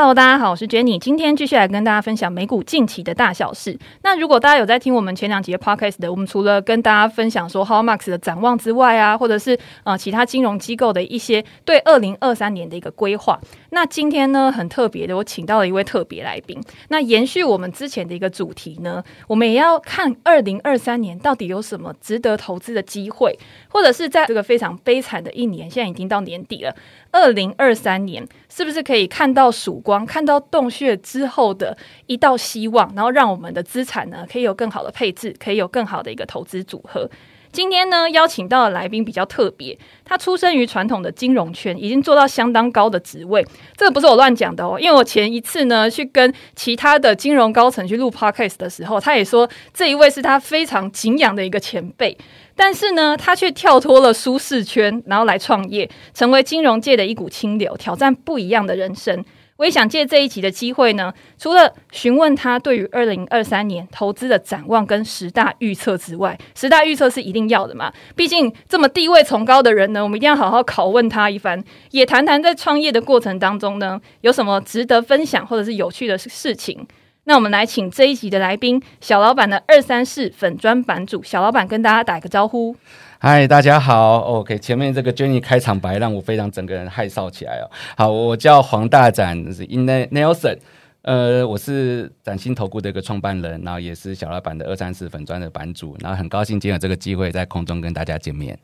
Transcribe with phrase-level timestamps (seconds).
[0.00, 3.78] Hello，大家好，我是 Jenny，今天继续来跟大家分享美股近期的大小事。
[4.02, 13.38] 那如果大家有在听我们前两集的 Podcast 的，我们除了跟大家分享说 How Max 的展望之外啊，或者是呃其他金融机构的一些对二零二三年的一个规划。
[13.72, 16.58] 那今天呢，很特别的，我请到了一位特别来宾。
[16.88, 26.74] 那延续我们之前的一个主题呢，我们也要看二零二三年到底有什么值得投资的机会，或者是在这个非常悲惨的一年，现在已经到年底了。
[27.12, 31.76] 二零二三年是不是可以看到曙光，看到洞穴之后的
[32.06, 37.08] 一道希望，然后让我们的资产呢可以有更好的配置，可以有更好的一个投资组合？
[37.52, 43.44] 今天呢邀请到的来宾比较特别，他出生于传统的金融圈，已经做到相当高的职位。
[43.76, 52.16] 这个不是我乱讲的哦，因为我前一次呢去跟其他的金融高层去录 podcast 的时候，他也说这一位是他非常敬仰的一个前辈。
[52.54, 59.24] 但是呢，他却跳脱了舒适圈，然后来创业，成为金融界的一股清流，挑战不一样的人生。
[59.60, 67.92] 我也想借这一集的机会呢，除了询问他对于二零二三年投资的展望跟十大预测之外，十大预测是一定要的嘛？
[68.16, 76.86] 毕竟这么地位崇高的人呢，我们一定要好好拷问他一番，也谈谈在创业的过程当中呢，有什么值得分享或者是有趣的事情。
[77.24, 82.74] 那我们来请这一集的来宾，小老板的二三四粉砖版主小老板跟大家打个招呼。
[83.22, 84.20] 嗨，大家好。
[84.20, 87.68] OK，前面这个 Jenny 开场白让我非常整个人害臊起来哦。
[87.94, 90.56] 好，我叫黄大展，是 Inelson。
[91.02, 98.58] 呃，我是崭新投顾的一个创办人，然后也是小老板的二三十粉砖的版主，然后很高兴今天有这个机会在空中跟大家见面。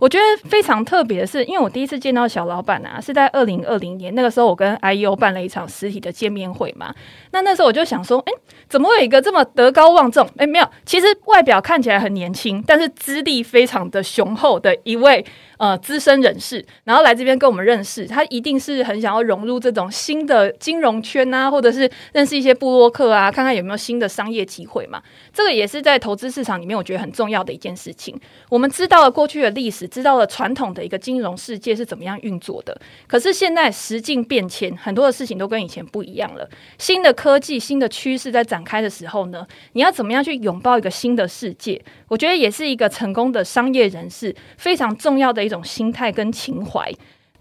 [0.00, 6.92] 我觉得非常特别的是，因为我第一次见到小老板啊，是在二零二零年那个时候，我跟 IEO 办了一场实体的见面会嘛。
[7.32, 8.32] 那那时候我就想说，哎，
[8.66, 10.26] 怎么有一个这么德高望重？
[10.38, 15.24] 哎，没有，其实外表看起来很年轻，但是资历非常的雄厚的一位。
[15.60, 25.02] 呃，资深人士，然后来这边跟我们认识，他一定是很想要融入这种新的金融圈啊，或者是认识一些布洛克啊，看看有没有新的商业机会嘛。
[25.34, 28.18] 这个也是在投资市场里面，我觉得很重要的一件事情。
[28.48, 32.80] 我们知道了过去的历史，知道了传统的一个金融世界是怎么样运作的。
[33.06, 36.48] 可是现在时境变迁，很多的事情都跟以前不一样了。
[36.78, 41.78] 新的科技、新的趋势在展开的时候呢，你要怎么样去拥抱一个新的世界？
[42.08, 46.90] 我觉得也是一个成功的商业人士非常重要的一种心态跟情怀。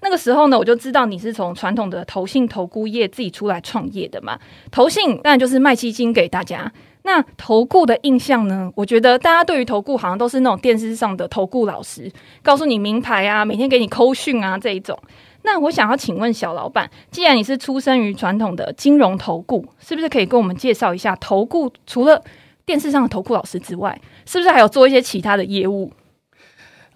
[0.01, 4.39] 那个时候呢，我就知道你是从传统的投信投顾业自己出来创业的嘛。
[4.71, 6.71] 投信当然就是卖基金给大家。
[7.03, 8.69] 那投顾的印象呢？
[8.75, 12.11] 我觉得大家对于投顾好像都是那种电视上的投顾老师，
[12.43, 14.97] 告诉你名牌啊，每天给你扣讯啊这一种。
[15.43, 22.21] 那我想要请问小老板，既然你是出生于传统的金融投顾，是不是可以跟我们介绍一下投顾除了
[22.65, 25.91] 电视上的投顾老师之外，是不是还有做一些其他的业务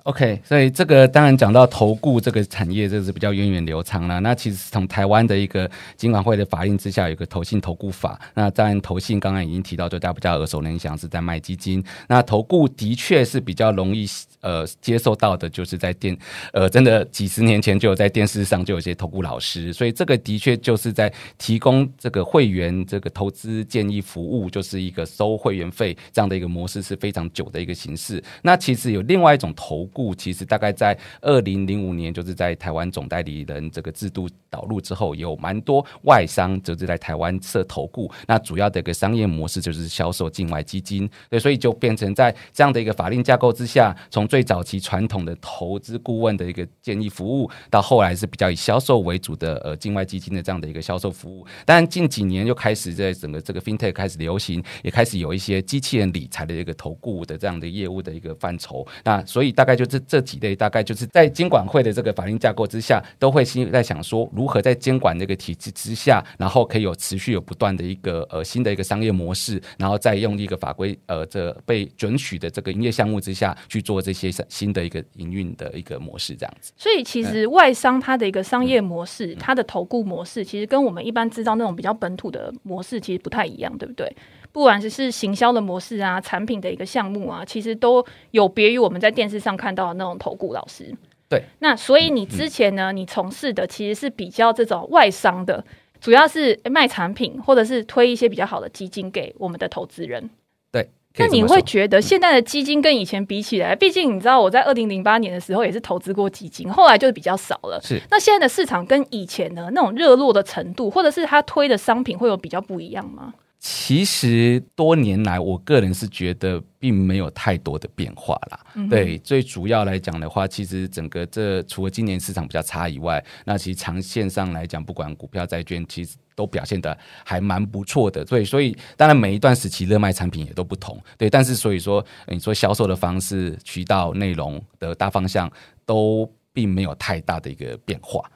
[0.03, 4.19] ？OK，所以这个当然讲到投顾这个产业，这是比较源远流长了。
[4.19, 8.19] 那其实从台湾的一个金管会的法令之下，有个投信投顾法。
[8.33, 11.81] 那当然投信刚刚已经提到，就大家比较耳熟能详是在卖基金。
[12.09, 14.05] 那投顾的确是比较容易
[14.41, 16.17] 呃接受到的，就是在电
[16.51, 28.21] 呃真的几十年前就有在电视上就有些投顾老师，所以这个的确就是在提供这个会员这个投资建议服务，就是一个收会员费这样的一个模式是非常久的一个形式。
[28.41, 38.11] 那其实有另外一种投顾其实大概在二零零五年，就是在台湾总代理人这个制度导入之后，有蛮多外商就是在台湾设投顾。
[38.27, 51.45] 那主要的一个商业模式就是销售境外基金，对，所以就变成在这样的一个法令架构之下，从最早期传统的投资顾问的一个建议服务，到后来是比较以销售为主的呃境外基金的这样的一个销售服务。
[51.65, 58.85] 但近几年又开始在整个这个 FinTech 开始流行，也开始有一些机器人理财的一个投顾的这样的业务的一个范畴。
[59.03, 76.71] 那所以大概就是这几类，大概就是在监管会的这个法令架构之下，都会心里在想说，如何在监管这个体制之下，然后可以有持续有不断的一个呃新的一个商业模式，然后再用一个法规呃这被准许的这个营业项目之下去做这些新的一个营运的一个模式，这样子。
[76.77, 84.13] 所以其实外商它的一个商业模式，它的投顾模式，其实跟我们一般知道那种比较本土的模式其实不太一样，对不对？
[84.53, 90.95] 不管是是行销的模式啊，产品的一个项目啊，其实都有别于我们在电视上看到的那种投顾老师。
[91.27, 95.65] 对，那所以你之前呢，你从事的其实是比较这种外商的，
[95.99, 100.29] 主要是卖产品或者是推一些比较好的基金给我们的投资人。
[100.71, 107.79] 对，那你会觉得现在的基金跟以前比起来，毕竟你知道我在二零零八年的时候也是投资过基金，后来就是比较少了。
[107.83, 113.33] 是，那现在的市场跟以前呢那种热络的程度，或者是他推的商品会有比较不一样吗？
[113.65, 118.59] 其实多年来，我个人是觉得并没有太多的变化啦。
[118.75, 128.25] 嗯、对，最主要来讲的话，其实整个这除了今年市场比较差以外，那其实长线上来讲，不管股票、债券，其实都表现的还蛮不错的。
[128.25, 131.01] 对，所以当然每一段时期热卖产品也都不同。
[131.17, 135.49] 对，但是所以说，你说销售的方式、渠道、内容的大方向
[135.85, 138.29] 都并没有太大的一个变化。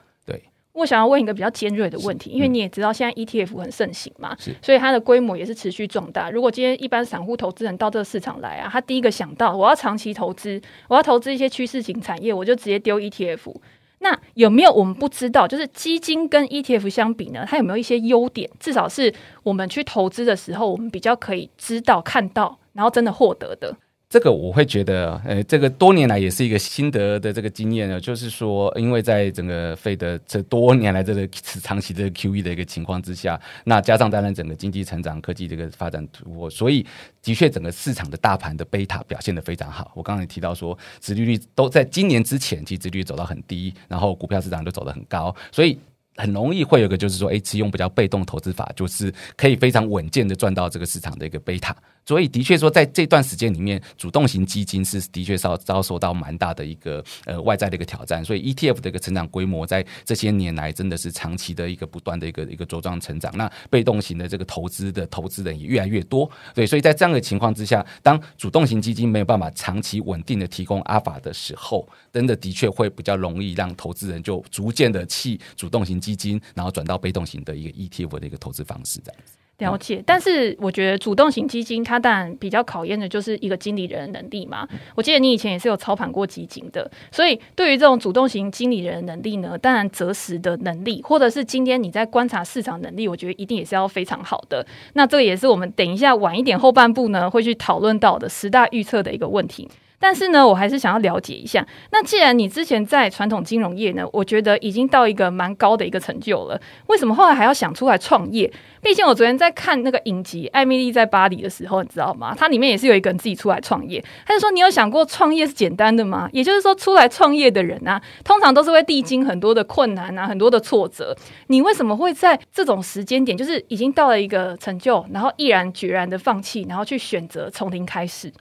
[0.77, 6.29] 我想要问一个比较尖锐的问题，因为你也知道现在 ETF 很盛行嘛，所以它的规模也是持续壮大。
[6.29, 13.55] 如果今天一般散户投资人到这个市场来啊，他第一个想到我要长期投资，我要投资一些趋势型产业，我就直接丢 ETF。
[13.99, 17.43] 那有没有我们不知道，就是基金跟 ETF 相比呢？
[17.47, 18.47] 它有没有一些优点？
[18.59, 23.75] 至少是我们去投资的时候，我们比较可以知道、看到，然后真的获得的。
[24.09, 31.27] 这个我会觉得，呃，这个多年来也是一个心得的这个经验呢，就是说，因为在整个费德这多年来这个
[31.61, 36.85] 长期的 QE 的一个情况之下，那加上当然整个经济成长、科技这个发展突破，所以
[37.21, 39.91] 的确整个市场的大盘的贝塔表现的非常好。
[39.93, 45.77] 我刚才提到说，殖利率都在今年之前，其实殖利率走到很低，然后股票市场都走得很高，所以。
[46.17, 51.75] 很容易会有个就是说，哎，使用比较被动投资法，就是可以非常稳健的赚到这个市场的一个贝塔。
[52.05, 58.23] 所以的确说，在这段时间里面，主动型基金是的确遭遭受到蛮大的一个呃外在的一个挑战。
[58.23, 63.29] 所以 ETF 的一个成长规模，在这些年来真的是长期的一个不断的一个一个茁壮成长。
[63.35, 66.29] 那被动型的这个投资的投资人也越来越多。
[66.55, 79.33] 对，所以在这样的情况之下，当主动型基金没有办法长期稳定的提供阿法的时候，真的的确会比较容易让投资人就逐渐的弃主动型基金，然后转到被动型的一个 ETF 的一个投资方式，这样子。
[79.57, 84.67] 了解，但是我觉得主动型基金它当然比较考验的就是一个经理人的能力嘛。
[84.93, 94.63] 我记得你以前也是有操盘过基金的，所以对于这种主动型经理人的能力呢，当然择时的能力，或者是今天你在观察市场能力，我觉得一定也是要非常好的。
[94.93, 99.67] 那这个也是我们等一下晚一点后半部呢会去讨论到的十大预测的一个问题。
[99.99, 101.65] 但是呢，我还是想要了解一下。
[101.91, 108.51] 那既然你之前在传统金融业呢，我觉得已经到一个蛮高的一个成就了，为什么后来还要想出来创业？
[108.81, 112.33] 毕竟我昨天在看那个影集《艾米丽在巴黎》的时候，你知道吗？
[112.37, 114.01] 它里面也是有一个人自己出来创业。
[114.25, 121.15] 他就说：“你有想过创业是简单的吗？”也就是说，出来创业的人啊，通常都是会历经很多的困难啊，很多的挫折。
[121.47, 128.31] 你为什么会在这种时间点，就是已经到了一个成就，然后毅然决然的放弃，然后去选择从零开始？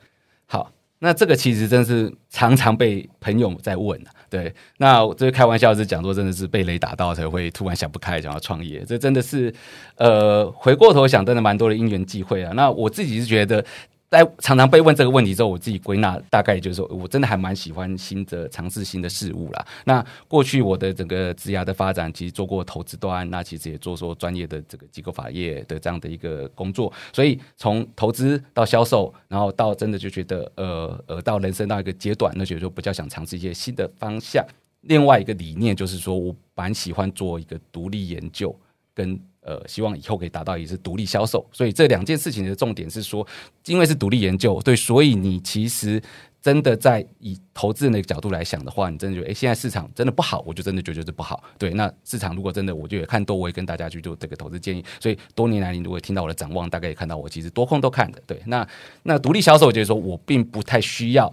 [0.98, 9.52] 那这个其实真是常常被朋友在问啊，对，那这开玩笑是讲说，真的是被雷打到才会突然想不开，想要创业，这真的是，
[9.96, 12.52] 呃，回过头想，真的蛮多的因缘际会啊。
[12.54, 13.64] 那我自己是觉得。
[14.08, 19.66] 在常常被问这个问题之后，我自己归纳大概就是说，我真的还蛮喜欢新的尝试新的事物啦。
[19.84, 26.92] 那过去我的整个职涯的发展，其实做过投资端，那其实也做说专业的这个机构法业的这样的一个工作。
[27.12, 34.44] 所以从投资到销售，然后到真的就觉得，呃呃，到人生到一个阶段，那觉得说比较想尝试一些新的方向。
[34.82, 38.54] 另外一个理念就是说，我蛮喜欢做一个独立研究
[38.94, 39.18] 跟。
[39.46, 43.24] 呃，希望以后可以达到也是独立销售，所以这两件事情的重点是说，
[43.66, 46.02] 因为是独立研究，对，所以你其实
[46.42, 51.70] 真的在以投资人的角度来想的话，你真的觉得，哎，现在市场真的不好，我就真的觉得是不好，对。
[51.70, 54.84] 那市场如果真的，我就也看多，我也跟大家去做这个投资建议。
[54.98, 58.42] 所以多年来，你如果听到我的展望，大概也看到我其实多空都看的，对。
[58.46, 58.66] 那
[59.04, 61.32] 那独立销售就是说我并不太需要，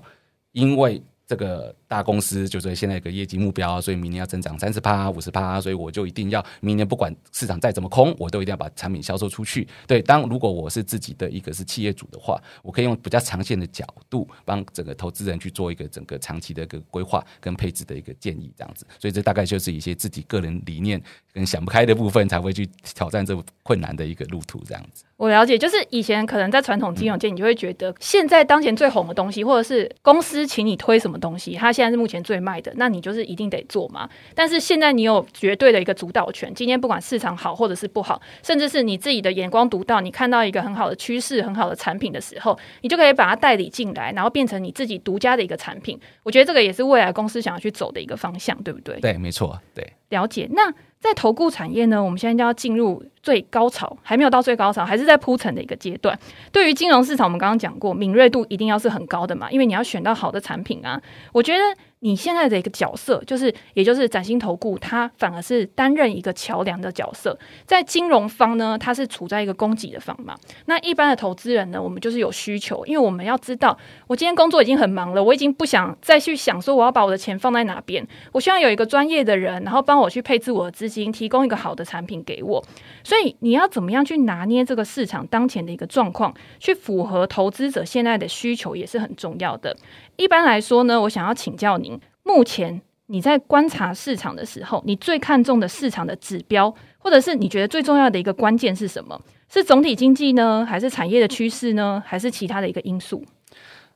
[0.51, 1.01] 因为。
[1.25, 9.68] 这个大公司就是现在有个业绩目标，所以明年要增长三十趴、五十趴，所以我就一定要明年不管市场再怎么空，我都一定要把产品销售出去。
[9.88, 18.86] 对，当如果我是自己的一个是企业主的话，我可以用比较长线的角度帮整个投资人去做一个整个长期的一个规划跟配置的一个建议，这样子。
[19.00, 21.01] 所以这大概就是一些自己个人理念
[21.34, 25.04] 跟想不开的部分，才会去挑战这困难的一个路途，这样子。
[25.18, 34.08] 我了解，就是以前可能在传统金融界，你就会觉得现在当前最红的东西，或者是公司请你推什么东西，它现在是目前最卖的，那你就是一定得做嘛。
[34.36, 45.98] 但是现在你有绝对的一个主导权，今天不管市场好或者是不好，甚至是你自己的眼光独到，你看到一个很好的趋势、很好的产品的时候，你就可以把它代理进来，然后变成你自己独家的一个产品。
[46.24, 49.00] 我觉得这个也是未来公司想要去走的一个方向，对不对？
[49.00, 49.94] 对，没错，对。
[50.10, 50.48] 了解。
[50.52, 50.72] 那
[51.03, 56.17] 在投顾产业呢，我们现在就要进入最高潮，还没有到最高潮，还是在铺陈的一个阶段。
[56.50, 61.01] 对于金融市场，我们刚刚讲过，敏锐度一定要是很高的嘛，因为你要选到好的产品啊。
[61.33, 61.60] 我觉得
[62.03, 67.38] 你现在的一个角色，就是也就是崭新投顾，它反而是担任一个桥梁的角色。
[67.65, 70.36] 在金融方呢，它是处在一个供给的方嘛。
[70.65, 78.05] 那一般的投资人呢，我们就是有需求，因为我们要知道，我今天工作已经很忙了，我已经不想再去想说我要把我的钱放在哪边。
[78.33, 82.62] 我希望有一个专业的人，然后帮我去配置我的资金，提供一个好的产品给我。
[83.01, 89.74] 所以你要怎么样去拿捏这个市场当前的一个状况，去符合投资者现在的需求，也是很重要的。
[90.15, 99.20] 一般来说呢，我想要请教您，目前你在观察市场的时候，你最看重的市场的指标，或者是你觉得最重要的一个关键是什么？
[99.50, 103.24] 是总体经济呢，还是产业的趋势呢，还是其他的一个因素？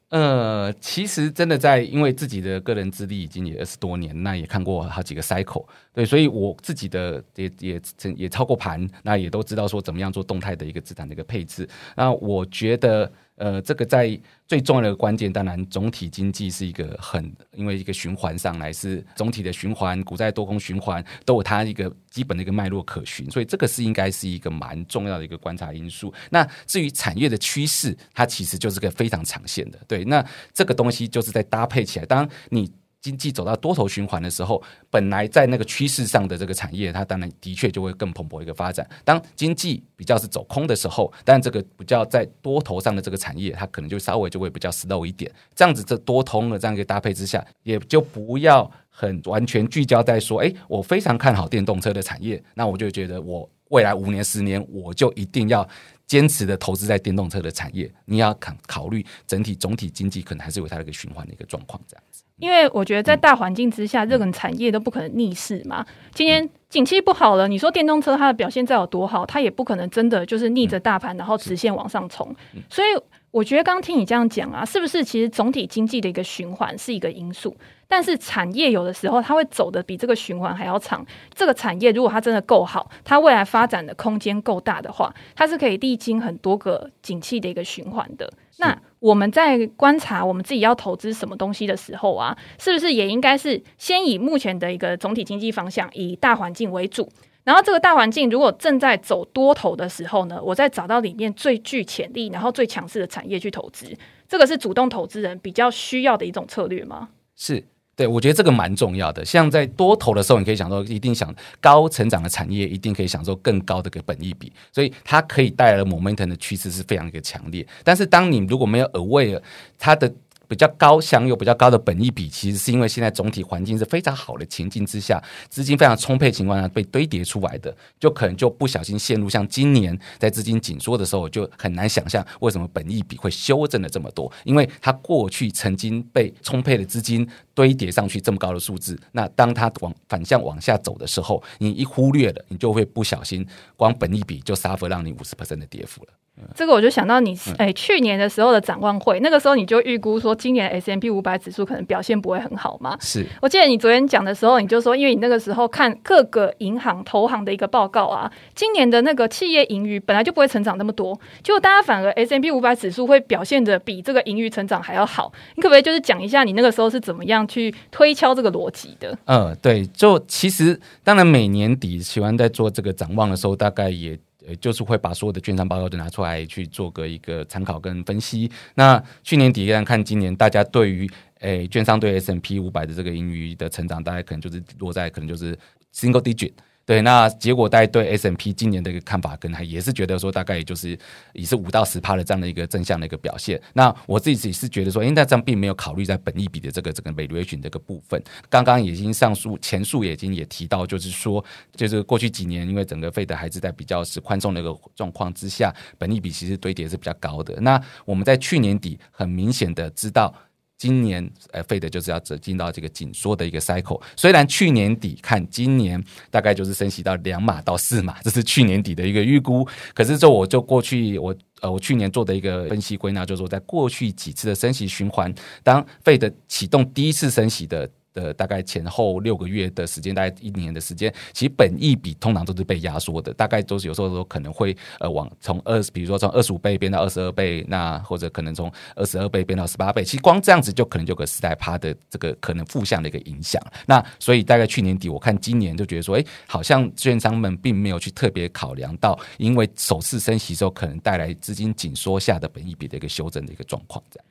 [0.09, 7.81] 呃，其实真的在，因为自己的个人资历已经也二十多年，那也看过好几个 cycle，对，所以我自己的也也
[8.15, 11.67] 也操过盘，那也都知道说怎么样做动态的一个资产的一个配置。
[11.95, 13.11] 那我觉得。
[13.37, 26.13] 呃，这个在最重要的关键，当然总体经济是一个很，因为一个循环上来是总体的循环，股债多空循环都有它一个基本的一个脉络可循，所以这个是应该是一个蛮重要的一个观察因素。
[26.29, 32.71] 那至于产业的趋势，它其实就是个非常长线的，对，那这个东西就是在搭配起来，当你。
[33.07, 38.85] 经济走到多头循环的时候，本来在那个趋势上的这个产业，它当然的确就会更蓬勃一个发展。
[39.05, 45.31] 当经济比较是走空的时候，但这个比较在多头上的这个产业，它可能就稍微就会比较 slow 一点。
[45.55, 55.65] 这样子，这多通的这样一个搭配之下，也就不要很完全聚焦在说，哎，我非常看好电动车的产业，那我就觉得我未来五年、十年，我就一定要。
[56.07, 62.23] 坚持的投资在电动车的产业，你要考考虑整体总体经济可能还是有它的一个循环的一个状况这样子。
[62.37, 65.85] 因为我觉得在大环境之下，任何产业都不可能逆势嘛。
[66.13, 72.33] 今天景气不好了，你说电动车它的表现再有多好，它也不可能真的就是逆着大盘然后直线往上冲。
[72.69, 72.87] 所以
[73.31, 77.55] 我觉得刚刚听你这样讲啊，是不是其实总体经济的一个循环是一个因素？
[77.87, 81.05] 但是产业有的时候它会走的比这个循环还要长。
[81.33, 88.31] 这个产业如果它真的够好，它未来发展的空间够大的话，它是可以历经很多个景气的一个循环的。
[88.59, 97.07] 那我们在观察我们自己要投资什么东西的时候啊，是不是也应该是先以目前的一个总体经济方向，以大环境为主？
[97.47, 103.97] 然后这个大环境如果正在走多头的时候呢，我再找到里面最具潜力、然后最强势的产业去投资。
[104.27, 107.07] 这个是主动投资人比较需要的一种策略吗？
[107.37, 107.63] 是。
[107.95, 109.23] 对，我觉得这个蛮重要的。
[109.23, 117.65] 像在多头的时候，你可以想说，一定想高成长的产业，一定可以享受更高的个本益比，所以它可以带来的 momentum 的趋势是非常一个强烈。
[117.83, 119.41] 但是，当你如果没有 aware
[119.79, 120.13] 它的。
[120.47, 146.09] 比较高，享有比较高的本益比，其实是因为现在总体环境是非常好的情境之下，资金非常充沛情况下被堆叠出来的，就可能就不小心陷入像今年在资金紧缩的时候，就很难想象为什么本益比会修正了这么多，因为它过去曾经被充沛的资金堆叠上去这么高的数字，那当它往反向往下走的时候，你一忽略了，你就会不小心光本益比就 suffer 让你五十 percent 的跌幅了。
[146.53, 152.95] 这个我就想到你哎，去年的时候的展望会，那个时候你就预估说今年 S M P 五百指数可能表现不会很好嘛。
[153.01, 165.33] 是我记得你昨天讲的时候，你就说，因为你那个时候看各个银行、投行的一个报告啊，今年的那个企业盈余本来就不会成长那么多，结果大家反而 S M P 五百指数会表现的比这个盈余成长还要好。
[165.55, 169.17] 你可不可以就是讲一下你那个时候是怎么样去推敲这个逻辑的？
[169.25, 174.17] 嗯，对，就其实当然每年底喜欢在做这个展望的时候，大概也。
[174.55, 178.49] 就是会把所有的券商报告都拿出来去做个一个参考跟分析。
[178.75, 185.57] 那去年底看，今年大家对于诶券商对 S M P 五百的这个盈余的成长，大概可能就是落在可能就是
[185.93, 186.53] single digit。
[186.87, 190.97] 对，那结果大家对 S&P 今年的一个看法，跟还也是觉得说，大概也就是
[191.33, 193.61] 也是五到十趴的这样的一个正向的一个表现。
[193.73, 198.23] 那我自己是觉得说，因为这样并没有考虑在本益比的这个这个 valuation 这个部分。
[198.47, 201.43] 刚刚已经上述前述也已经也提到，就是说，
[201.75, 207.53] 就是过去几年因为整个费德还是在比较是宽松的一个状况之下，本益比其实堆叠是比较高的。
[207.59, 210.33] 那我们在去年底很明显的知道。
[210.77, 214.01] 今年呃费的就是要走进到这个紧缩的一个 cycle。
[214.15, 219.67] 虽然去年底看今年大概就是升息到两码到四码，这是去年底的一个预估。
[219.93, 227.89] 可是这我就过去我呃我去年做的一个分析归纳，就是说在过去几次的升息循环，当费的启动第一次升息的。
[228.21, 243.61] 的大概前后六个月的时间，大概一年的时间，其实本益比通常都是被压缩的，大概都是有时候都可能会呃往从二十，比如说从二十五倍变到二十二倍，那或者可能从二十二倍变到十八倍，其实光这样子就可能就有个十来趴的这个可能负向的一个影响。
[243.85, 254.25] 那所以大概去年底我看今年就觉得说，哎，好像券商们并没有去特别考量到，因为首次升息之后可能带来资金紧缩下的本益比的一个修正的一个状况，这样。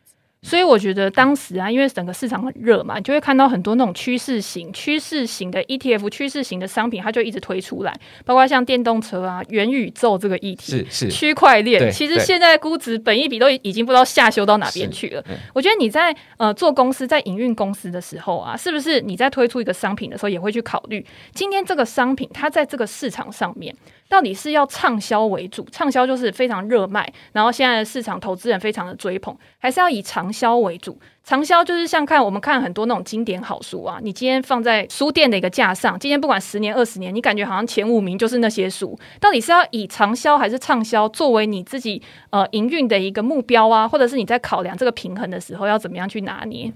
[0.47, 7.93] 所以我觉得当时啊，因为整个市场很热嘛，你就会看到很多那种趋势型、趋势型的 ETF、趋势型的商品，它就一直推出来，
[8.25, 11.91] 包括像电动车啊、元宇宙这个议题，是是区块链。
[11.91, 15.25] 其实现在估值、本一比都已经不知道下修到哪边去了。
[15.53, 23.75] 我觉得你在呃做公司、在营运公司的时候啊，是不是你在推出一个商品的时候，也会去考虑今天这个商品它在这个市场上面。
[24.09, 30.99] 到底是要畅销为主，畅销就是非常热卖，然后现在的市场投资人非常的追捧，还是要以长销为主？
[31.25, 46.73] 长销就是像看我们看很多那种经典好书啊，你今天放在书店的一个架上，今天不管十年二十年，你感觉好像前五名就是那些书，到底是要以长销还是畅销作为你自己呃营运的一个目标啊，或者是你在考量这个平衡的时候要怎么样去拿捏？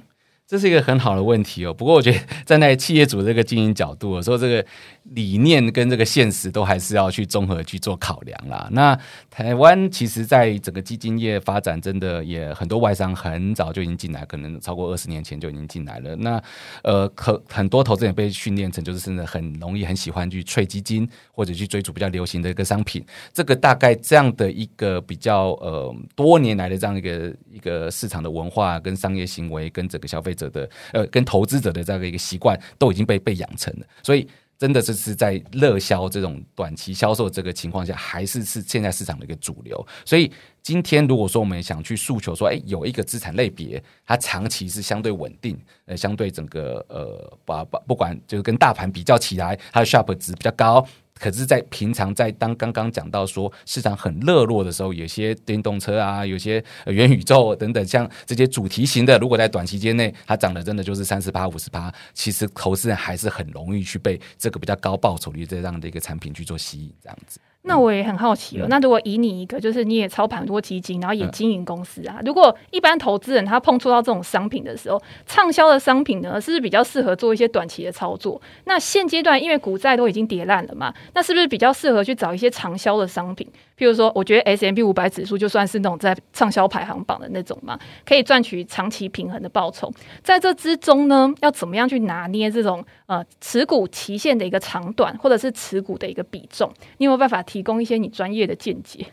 [0.48, 1.72] 这是一个很好的问题哦。
[1.72, 4.66] 不过我觉得站在企业主这个经营角度，说这个
[5.04, 8.66] 理念跟这个现实都还是要去综合去做考量啦。
[8.72, 8.98] 那
[9.30, 16.16] 台湾其实在整个基金业发展，真的也很多外商很早就已经进来，可能超过二十年前就已经进来了。
[16.16, 16.42] 那
[16.82, 23.04] 呃，可很多投资人被训练成就是真的很容易很喜欢去吹基金，或者去追逐比较流行的一个商品。
[23.32, 30.40] 这个大概这样的一个比较呃多年来的这样一个一个市场的文化跟商业行为跟整个消费者。
[30.40, 34.26] 者的呃，跟投资者的这样的一个习惯都已经被被养成了，所以
[34.60, 39.86] 真的这是在热销这种短期销售这个情况下，还是是现在市场的一个主流。
[40.04, 40.30] 所以
[40.62, 50.86] 今天如果说我们想去诉求说，哎，有一个资产类别，它长期是相对稳定，呃，相对整个呃，把把不管就是跟大盘比较起来，它的 sharp 值比较高。
[51.20, 67.38] 可是，在平常在当刚刚讲到说市场很热络的时候，有些电动车啊，有些元宇宙等等，像这些主题型的，如果在短期间内它涨的真的就是三十趴、五十趴，其实投资人还是很容易去被这个比较高报酬率这样的一个产品去做吸引，这样子。
[67.62, 78.40] 那我也很好奇了，嗯、那如果以你一个，就是你也操盘很多基金，然后也经营公司啊，嗯、如果一般投资人他碰触到这种商品的时候，畅销的商品呢，是不是比较适合做一些短期的操作？
[78.64, 83.46] 那现阶段因为股债都已经跌烂了嘛，那是不是比较适合去找一些长销的商品？
[83.76, 89.90] 譬如说，我觉得 S M P 五百指数就算是那种在畅销排行榜的那种嘛，可以赚取长期平衡的报酬。
[90.22, 96.70] 在这之中呢，要怎么样去拿捏这种呃持股期限的一个长短，或者是持股的一个比重？
[96.98, 99.06] 你有没有办法提供一些你专业的见解？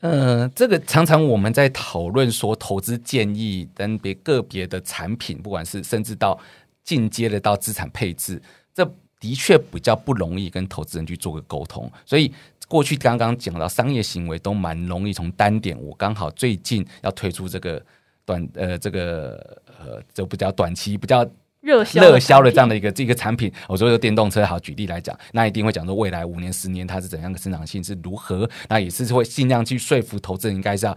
[0.00, 6.38] 呃，这个常常我们在讨论说投资建议跟别个别的产品，不管是甚至到
[6.84, 8.40] 进阶的到资产配置，
[8.72, 8.84] 这
[9.18, 12.32] 的确比较不容易跟投资人去做个沟通，所以。
[12.70, 17.84] 过去刚刚讲到商业行为都蛮容易从单点，我刚好最近要推出这个
[18.24, 21.28] 短呃这个呃就比较短期比较
[21.60, 30.96] 热销热销的这样的一个这个产品，我说有电动车好举例来讲，那一定会讲说未来五年十年它是怎样的生长性是如何，那也是会尽量去说服投资人应该是要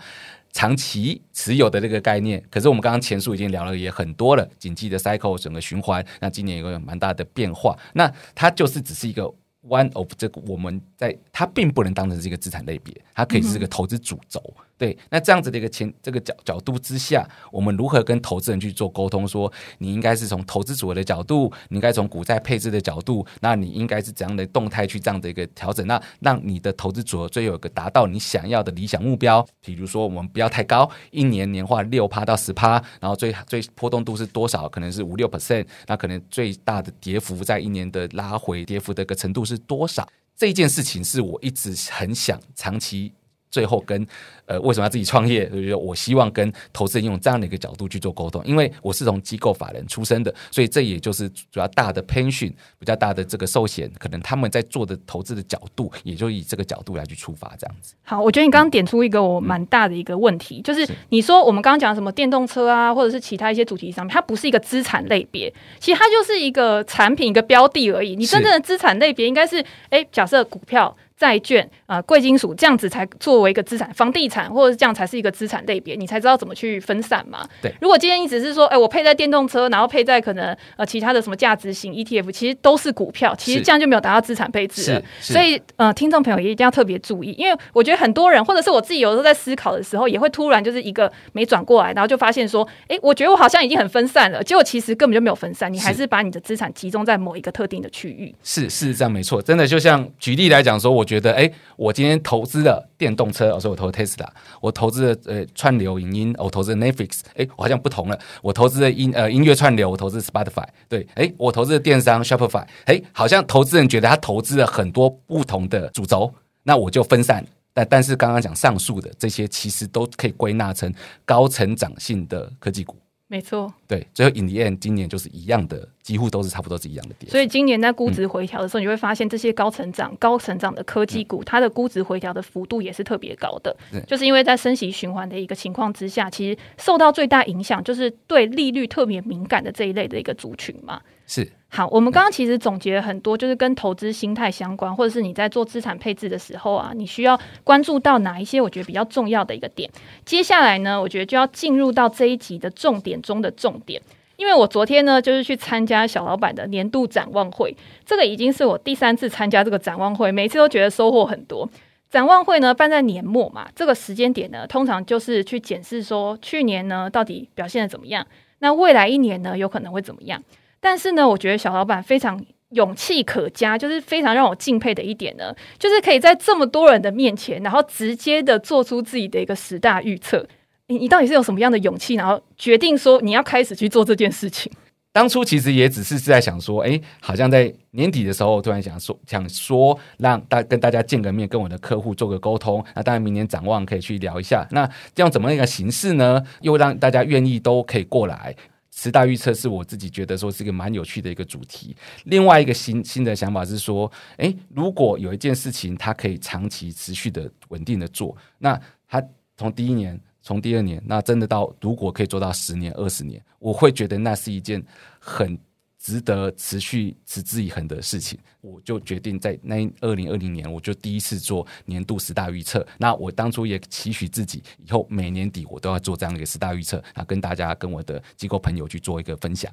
[0.52, 2.41] 长期持有的这个概念。
[2.49, 9.34] 可是我们刚刚前述已经聊了也很多了，经济的 cycle 整个循环，那今年有个蛮大的变化，那它就是只是一个。
[9.65, 14.43] One of 这个我们在它并不能当成是一个资产类别，它可以是个投资主轴。
[14.58, 19.25] 嗯对，那这样子的一个前这个角角度之下，我们如何跟投资人去做沟通？
[19.27, 25.86] 说你应该是从投资组合的角度，你应该从股债配置的角度，那你应该是怎样的动态去这样的一个调整？
[25.88, 29.45] 那让你的投资组合最有一个达到你想要的理想目标。
[29.62, 34.67] 比如说，我们不要太高，一年年化六趴到十趴，然后最最波动度是多少？
[34.67, 40.05] 可能是五六 percent，那可能最大的跌幅在一年的拉回跌幅的一个程度是多少？
[40.36, 43.13] 这件事情是我一直很想长期。
[43.54, 44.06] 最后跟
[44.48, 45.48] 呃，为什么要自己创业？
[45.48, 57.94] 就是我希望跟投资人用这样的一个角度去做沟通，因为我是从机构法人出身的，所以这也就是主要大的 pension 比较大的这个寿险，可能他们在做的投资的角度，也就以这个角度来去出发，这样子。
[58.04, 68.16] 好，我觉得你刚刚点出一个我蛮大的一个问题，嗯、就是你说我们刚刚讲什么电动车啊，或者是其他一些主题上面，它不是一个资产类别，其实它就是一个产品一个标的而已。
[68.16, 70.98] 你真正的资产类别应该是，哎是，假设股票。
[71.17, 77.47] 债券啊，贵金属这样子才作为一个资产，房地产或者是这样才是一个资产类别，你才知道怎么去分散嘛。
[77.62, 85.02] 对，如果今天你只是说，哎，我配在电动车，然后配在可能呃其他的什么价值型 ETF，其实都是股票，其实这样就没有达到资产配置了。
[85.21, 98.34] 所以呃，听众朋友也一定要特别注意，因为我觉得很多人或者是我自己有时候在思考的时候，也会突然就是一个没转过来，然后就发现说，哎，我觉得我好像已经很分散了，结果其实根本就没有分散，你还是把你的资产集中在某一个特定的区域。
[98.43, 101.93] 是是这样没错，真的就像举例来讲说，我觉觉得哎我。
[101.93, 104.28] 今天投资的电动车，我说我投 Tesla，
[104.60, 108.19] 我投资的呃串流影音，我投资 Netflix，哎，我好像不同了。
[108.41, 117.45] 我投资的音呃音乐串流，我投资 Spotify，对，哎，我投资的电商 Shopify，哎，好像投资人觉得他投资了很多不同的主轴，那我就分散。
[117.76, 120.91] 但但是刚刚讲上述的这些，其实都可以归纳成
[121.26, 122.97] 高成长性的科技股。
[123.27, 127.27] 没错，对，最后 in the end 今年就是一样的，几乎都是差不多是一样的跌。
[127.29, 133.75] 所以今年在估值回调的时候，嗯、你会发现这些高成长、高成长的科技股，嗯、它的估值回调的幅度也是特别高的。
[133.91, 141.01] 嗯、就是因为在升息循环的一个情况之下，其实受到最大影响就是对利率特别敏感的这一类的一个族群嘛。
[141.25, 141.51] 是。
[141.75, 148.62] 好，我们刚刚其实总结了很多，就是跟投资心态相关，或者是你在做资产配置的时候啊，你需要关注到哪一些？
[148.62, 149.89] 我觉得比较重要的一个点。
[150.23, 153.99] 接下来呢，我觉得就要进入到这一集的重点中的重点，
[154.38, 161.67] 因为我昨天呢就是去参加小老板的年度展望会，这个已经是我第三次参加这个展望会，每次都觉得收获很多。
[162.07, 168.27] 展望会呢办在年末嘛，这个时间点呢，通常就是去检视说去年呢到底表现得怎么样，
[168.59, 170.39] 那未来一年呢有可能会怎么样。
[170.84, 172.39] 但是呢，我觉得小老板非常
[172.72, 180.46] 勇气可嘉，就是非常让我敬佩的一点呢，就是可以在这么多人的面前，然后直接的做出自己的一个十大预测。
[180.88, 184.69] 你你到底是有什么样的勇气，然后决定说你要开始去做这件事情？
[185.13, 192.84] 当初其实也只是是在想说，哎，好像在年底的时候，突然想说，想说让大跟大家见个面，跟我的客户做个沟通。
[192.96, 194.67] 那当然，明年展望可以去聊一下。
[194.72, 196.41] 那这样怎么一个形式呢？
[196.62, 198.56] 又让大家愿意都可以过来。
[198.95, 201.95] 十大预测是我自己觉得说是一个蛮有趣的一个主题。
[202.25, 209.21] 另外一个新新的想法是说，诶，如果有一件事情它可以长期持续的稳定的做，那它
[209.58, 214.84] 从第一年，从第二年，那真的到如果可以做到十年、二十年，我会觉得那是一件
[215.19, 215.58] 很。
[216.04, 222.86] 值得持续持之以恒的事情，我就决定在那二零二零年，我就第一次做年度十大预测。
[222.98, 229.72] 那我当初也期许自己，以后每年底我都要做这样一个十大预测，啊，跟大家跟我的机构朋友去做一个分享。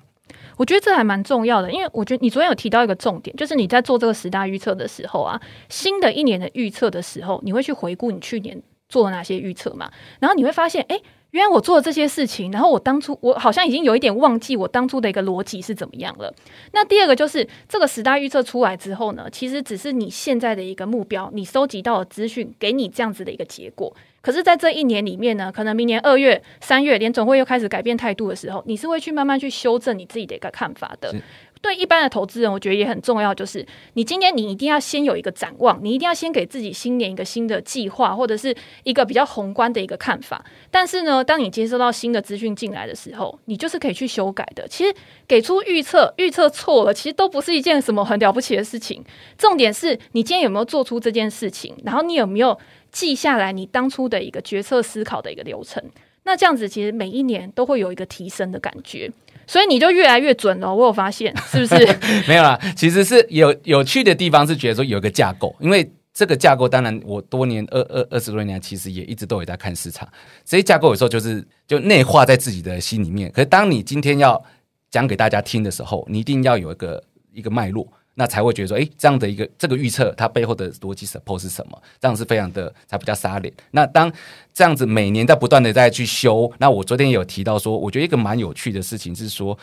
[0.57, 9.91] 我觉得这还蛮重要的，因为我觉得你昨天有提到一个重点，就是你在做这个十大预测的时候啊，新的一年的预测的时候，你会去回顾你去年做了哪些预测嘛？
[10.21, 11.01] 然后你会发现，哎。
[11.31, 16.33] 原来我做了这些事情，然后我当初我好像已经有一点忘记我当初的一个逻辑是怎么样了。
[16.73, 23.95] 那第二个就是这个十大预测出来之后呢，其实只是你现在的一个目标，你收集到的资讯给你这样子的一个结果。
[24.23, 31.15] 可是，在这一年里面呢，可能明年二月、三月联总会又开始改变态度的时候，你是会去慢慢去修正你自己的一个看法的。
[31.63, 40.45] 对一般的投资人，我觉得也很重要，就是你今年你一定要先有一个展望，你一定要先给自己新年一个新的计划，或者是一个比较宏观的一个看法。
[40.71, 44.67] 但是呢，当你接收到新的资讯进来的时候，你就是可以去修改的。
[44.69, 44.95] 其实
[45.29, 49.05] 给出预测，预测错了，其实都不是一件什么很了不起的事情。
[49.37, 52.59] 重点是你今天有没有做出这件事情，然后你有没有
[52.91, 55.83] 记下来你当初的一个决策思考的一个流程。
[56.25, 59.11] 那这样子，其实每一年都会有一个提升的感觉。
[59.47, 61.99] 所以你就越来越准了，我有发现，是不是？
[62.29, 70.09] 没有啦，其实是有有趣的地方，是觉得说有一个架构，因为这个架构，当然我多年二二二十多年，其实也一直都有在看市场。
[70.45, 73.29] 这些架构有时候就是就内化在自己的心里面。
[73.33, 74.41] 可是当你今天要
[74.89, 77.03] 讲给大家听的时候，你一定要有一个
[77.33, 77.91] 一个脉络。
[78.21, 81.83] 那才会觉得说，诶，这样的一个这个预测，它背后的逻辑 support 是什么？
[81.99, 83.51] 这样是非常的才比较杀脸。
[83.71, 84.13] 那当
[84.53, 89.59] 这样子每年在不断的在去修，那我昨天也有提到说，我觉得一个蛮有趣的事情是说，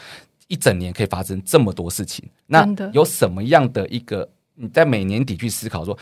[0.47, 2.27] 一整年可以发生这么多事情。
[2.47, 5.95] 那有什么样的一个你在每年底去思考说，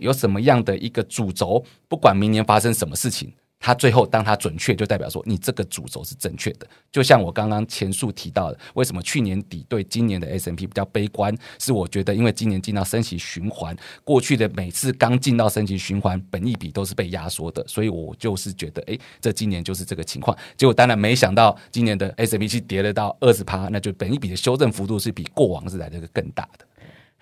[0.00, 1.64] 有什么样的一个主轴？
[1.86, 3.32] 不管明年发生什么事情。
[3.62, 6.66] 它最后，当它准确，就代表说你这个主轴是正确的。
[6.90, 11.32] 就像我刚刚前述提到的，为什么去年底对今年的 S&P 比较悲观？
[11.60, 20.36] 是我觉得，因为今年进到升息循环，过去的每次刚进到升息循环，本益比都是被压缩的，所以我就是觉得，哎，这今年就是这个情况。
[20.56, 26.66] 结果当然没想到，今年的 S M P 去跌了到二十趴，那就本益比的修正幅度是比过往是来的更大的。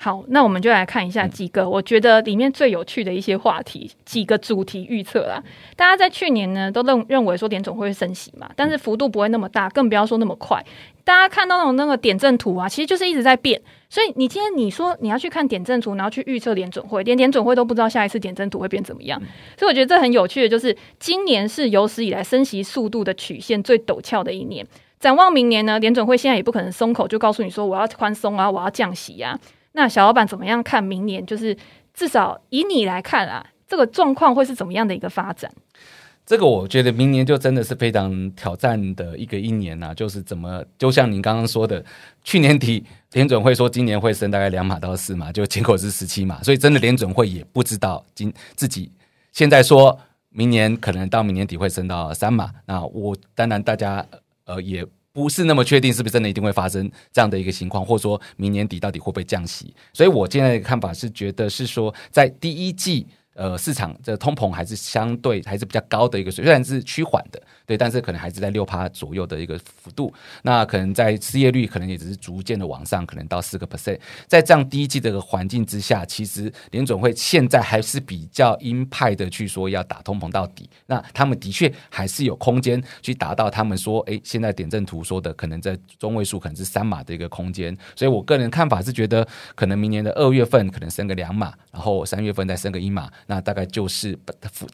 [0.02, 5.42] 好，那我们就来看一下几个我觉得里面最有趣的一些话题，几个主题预测啦。
[5.76, 10.64] 大家在去年呢都认认为说联总会升息嘛，但是幅度不会那么大，更不要说那么快。
[11.04, 13.60] 大家看到那种那个点阵图啊，其实就是一直在变。
[13.90, 19.20] 所以你今天你说你要去看点阵图，然后去预测联准会，连联准会都不知道下一次点阵图会变怎么样。
[19.58, 24.66] 所以我觉得这很有趣的，就是今年是有史以来升息速度的曲线最陡峭的一年。
[24.98, 29.38] 展望明年呢，联准会现在也不可能松口，就告诉你说我要宽松啊，我要降息啊。
[29.72, 31.24] 那小老板怎么样看明年？
[31.24, 31.56] 就是
[31.94, 35.50] 至少以你来看啊，这个状况会是怎么样的一个发展？
[36.26, 39.94] 这个我觉得明年就真的是非常挑战的一个一年呐、啊。
[39.94, 41.84] 就是怎么，就像您刚刚说的，
[42.22, 48.90] 去年底联准会说今年会升大概两码到四码，就结果是十七码，所以真的联准会也不知道今自己
[49.32, 52.50] 现在说明年可能到明年底会升到三码。
[52.66, 54.04] 那我当然大家
[54.46, 54.84] 呃也。
[55.12, 59.74] 不是那么确定是不是真的一定会发生这样的一个情况，或者说明年底到底会不会降息？
[59.92, 70.12] 所以我现在的看法是觉得是说，在第一季呃市场这通膨还是相对还是比较高的一个水，虽然是趋缓的，对，但是可能还是在六趴左右的一个幅度。
[70.42, 73.96] 那可能在失业率可能也只是逐渐的往上，可能到四个 percent。
[74.26, 80.68] 在这样低基的环境之下，其实联总会现在还是比较鹰派的去说要打通膨到底。
[80.86, 87.78] 那他们的确还是有空间去达到他们说，哎，现在点阵图说的可能在中位数可能是三码的一个空间。
[87.94, 94.18] 所以我个人看法是觉得，可能明年的二月份可能升个两码，然后三月份再升个一码，那大概就是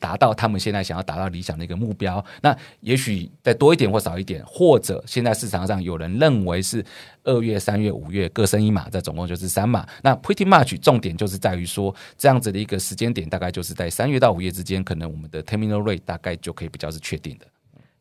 [0.01, 2.25] 达到他们现在想要达到理想的一个目标。
[2.41, 6.85] 那也许再多一点或少一点，或者现在市场上有人认为是
[7.25, 9.85] 二月、三月、五月各升一码，这总共就是三码。
[10.05, 17.46] 那 pretty much 重点就是在于说，这样子的一个时间点，大概就是在三月到五月之间，可能我们的 terminal rate 大概就可以比较是确定的。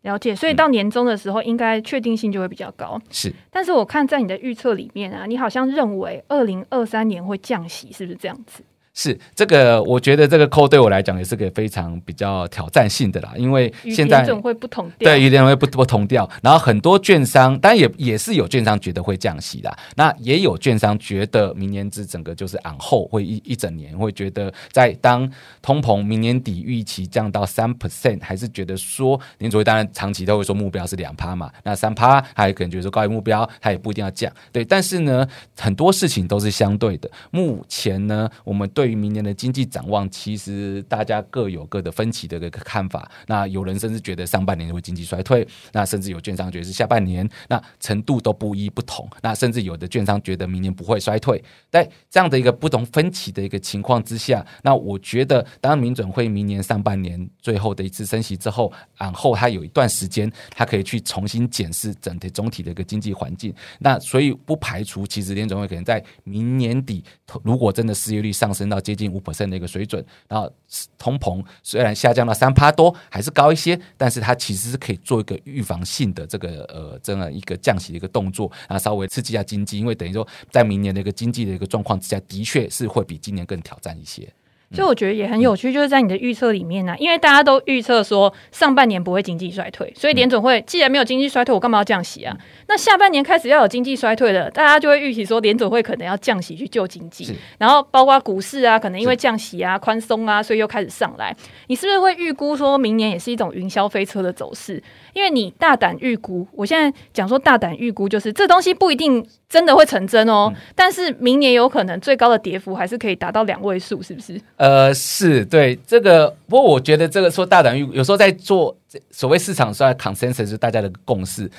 [0.03, 3.01] 了解，所以到年终的时候，应该确定性就会比较高。
[3.09, 8.61] 是，但是我看在你的预测里面啊，你好像认为二零二三年会降息，是不是这样子？
[8.95, 25.29] 是这个，我觉得这个扣对我来讲也是个非常比较挑战性的啦，因为现在联准会不同调，对，联准会不不同调，然后很多券商，当然也也是有券商觉得会降息的，那也有券商觉得明年之整个就是 on hold 会一一整年，会觉得在当
[25.61, 35.27] 通膨明年底预期降到三 percent，还是觉得说联准会当然长期都会说目标是两趴嘛，那三趴还有可能觉得说高于目标，它也不一定要降，对，但是呢，
[35.59, 43.09] 很多事情都是相对的，目前呢，我们对对于明年的经济展望，其实大家各有各的分歧的一个看法。
[43.25, 49.09] 那有人甚至觉得上半年会经济衰退，那甚至有券商觉得是下半年，那程度都不一不同。
[49.23, 51.43] 那甚至有的券商觉得明年不会衰退。
[51.71, 63.51] 在这样的一个不同分歧的一个情况之下，那我觉得，当联准会明年上半年最后的一次升息之后，然后它有一段时间，它可以去重新检视整体总体的一个经济环境。
[63.79, 67.03] 那所以不排除，其实联准会可能在明年底，
[67.41, 70.51] 如果真的失业率上升到接近五 percent 的一个水准，然后
[70.97, 84.31] 通膨虽然下降到三趴多，还是高一些，但是它其实是可以做一个预防性的这个呃这样一个降息的一个动作，然后稍微刺激一下经济，因为等于说在明年的一个经济的一个状况之下，的确是会比今年更挑战一些。
[84.73, 92.35] 所以我觉得也很有趣，就是在你的预测里面呢、啊，因为大家都预测说上半年不会经济衰退，所以联总会既然没有经济衰退，我干嘛要降息啊？
[92.67, 101.35] 那下半年开始要有经济衰退了，大家就会预期说联总会可能要降息去救经济，然后包括股市啊，可能因为降息啊、宽松啊，所以又开始上来。
[101.67, 104.81] 你是不是会预估说明年也是一种云霄飞车的走势？
[105.13, 110.51] 因为你大胆预估，我现在讲说大胆预估，就是这东西不一定真的会成真哦。
[110.53, 114.39] 嗯、但是明年有可能最高的跌幅还是可以达到两位数，是不是？
[114.57, 116.29] 呃，是对这个。
[116.47, 118.75] 不过我觉得这个说大胆预估，有时候在做
[119.11, 121.49] 所谓市场上的 consensus，是大家的共识，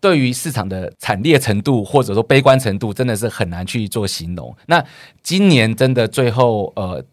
[0.00, 4.54] 对于市场的惨烈程度或者说悲观程度，真的是很难去做形容。
[4.66, 4.84] 那
[5.22, 7.04] 今年真的最后呃。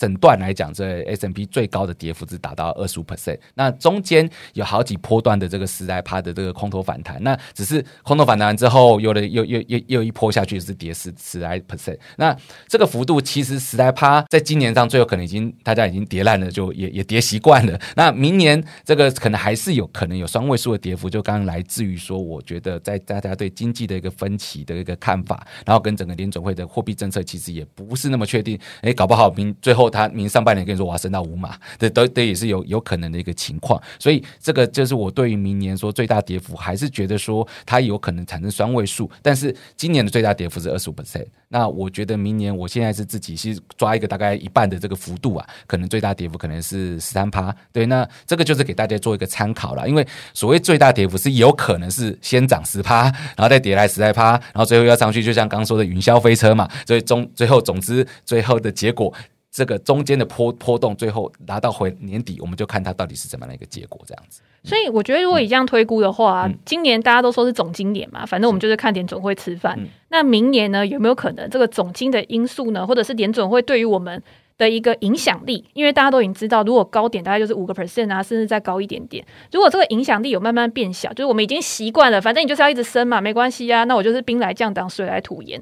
[0.00, 3.38] 整段来讲，这 S&P 最高的跌幅是达到二十五 percent。
[3.52, 11.98] 那中间有好几波段的这个十来趴的这个空头反弹，那只是空头反弹之后，有了又又又又一波下去是跌十十来 percent。
[12.16, 12.34] 那
[12.66, 17.78] 这个幅度其实十来趴，在今年上最后可能已经大家已经跌烂了，就也也跌习惯了。
[17.94, 28.58] 那明年这个可能还是有可能有双位数的跌幅，就刚刚来自于说，我觉得在大家对经济的一个分歧的一个看法，然后跟整个联准会的货币政策其实也不是那么确定。
[28.80, 29.89] 哎，搞不好明最后。
[29.90, 41.26] 他明上半年跟你说我要升到五码，这都都也是有有可能的一个情况，所以这个就是我对于明年说最大跌幅，还是觉得说它有可能产生双位数，但是今年的最大跌幅是二十五 percent。
[41.48, 47.52] 那我觉得明年我现在是自己是抓一个大概一半的这个幅度啊，可能最大跌幅可能是十三趴。
[47.72, 53.02] 对，那这个就是给大家做一个参考了，因为所谓最大跌幅是有可能是先涨十趴，
[53.36, 59.12] 然后再跌来十来趴，然后最后要上去，就像刚刚说的云霄飞车嘛，所以终最后总之最后的结果。
[59.50, 64.42] 这个中间的波波动，最后拿到回年底，我们就看它到底是怎么样的一个结果，这样子。
[64.62, 69.74] 所以我觉得，如果以这样推估的话，嗯、今年大家都说是总经年嘛，反正我们就是看点总会吃饭。
[69.80, 74.22] 嗯、那明年呢，有没有可能这个总经的因素呢，或者是点总会对于我们
[74.58, 75.64] 的一个影响力？
[75.72, 79.24] 因为大家都已经知道，如果高点大概就是五个 percent 啊，甚至再高一点点。
[79.50, 85.60] 如果这个影响力有慢慢变小，就是我们已经习惯了，反正你就是要一直升嘛，没关系啊，那我就是兵来将挡，水来土掩。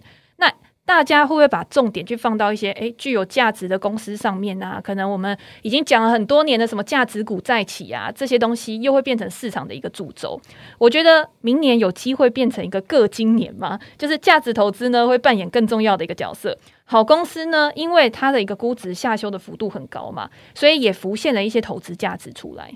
[0.89, 4.81] 大家会不会把重点去放到一些诶具有价值的公司上面啊？
[4.83, 10.41] 可能我们已经讲了很多年的什么价值股再起啊，这些东西又会变成市场的一个主轴。
[10.79, 16.57] 我觉得明年有机会变成一个各今年嘛，就是价值投资呢会扮演更重要的一个角色。
[16.87, 22.73] 好公司呢，因为它的一个估值下修的幅度很高嘛，所以也浮现了一些投资价值出来。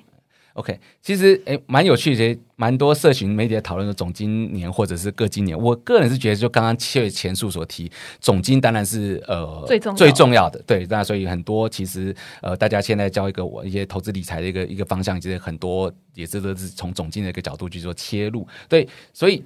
[0.54, 5.58] OK，其实诶，蛮有趣的，蛮多社群媒体讨论的总今年或者是各今年。
[5.58, 10.62] 我个人是觉得，就刚刚七月前述所提，总金当然是呃最重最重要的。
[10.66, 18.46] 对，那所以很多其实呃，大家现在教一个我一些投资理财的一个一个方向，其实很多也是都是从总金的一个角度去做切入。
[18.68, 19.42] 对，所以。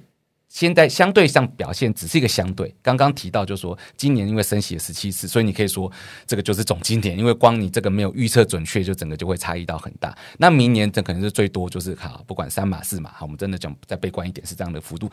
[0.49, 5.91] 现在相对上表现只是一个相对，刚刚提到就是说，今年因为升息了十七次，所以你可以说
[6.25, 10.17] 这个就是总经典，因为光你这个没有预测准确，就整个就会差异到很大。
[10.37, 15.09] 那明年这可能是最多就是好，不管三码四码，好，我们真的讲再悲观一点是这样的幅度。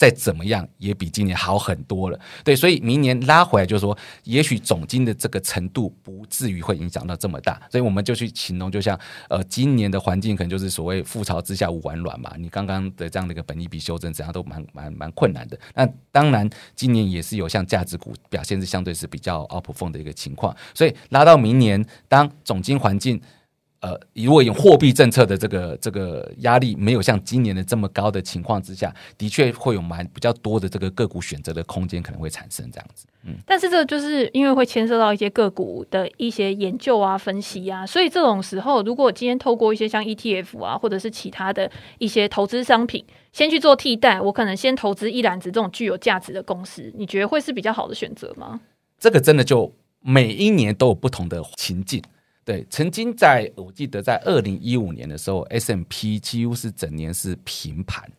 [0.00, 15.60] 再怎么样也比今年好很多了，对，所以明年拉回来就是说，也许总经的这个程度不至于会影响到这么大，所以我们就去形容，就像呃，今年的环境可能就是所谓覆巢之下无完卵嘛，你刚刚的这样的一个本益比修正，怎样都蛮蛮蛮困难的。
[15.74, 23.20] 那当然，今年也是有像价值股表现是相对是比较 outperform 的一个情况，所以拉到明年，当总经环境。
[23.80, 33.06] 呃，如果有货币政策的这个这个压力没有像今年的这么高的情况之下，的确会有蛮比较多的这个个股选择的空间可能会产生这样子。
[33.24, 48.60] 嗯，但是这个就是因为会牵涉到一些个股的一些研究啊、分析啊，所以这种时候，如果今天透过一些像 ETF 啊，或者是其他的一些投资商品，先去做替代，我可能先投资一篮子这种具有价值的公司，你觉得会是比较好的选择吗？
[48.98, 52.02] 这个真的就每一年都有不同的情境。
[52.44, 58.10] 对，曾经在我记得在二零一五年的时候，S M P 几乎是整年是平盘。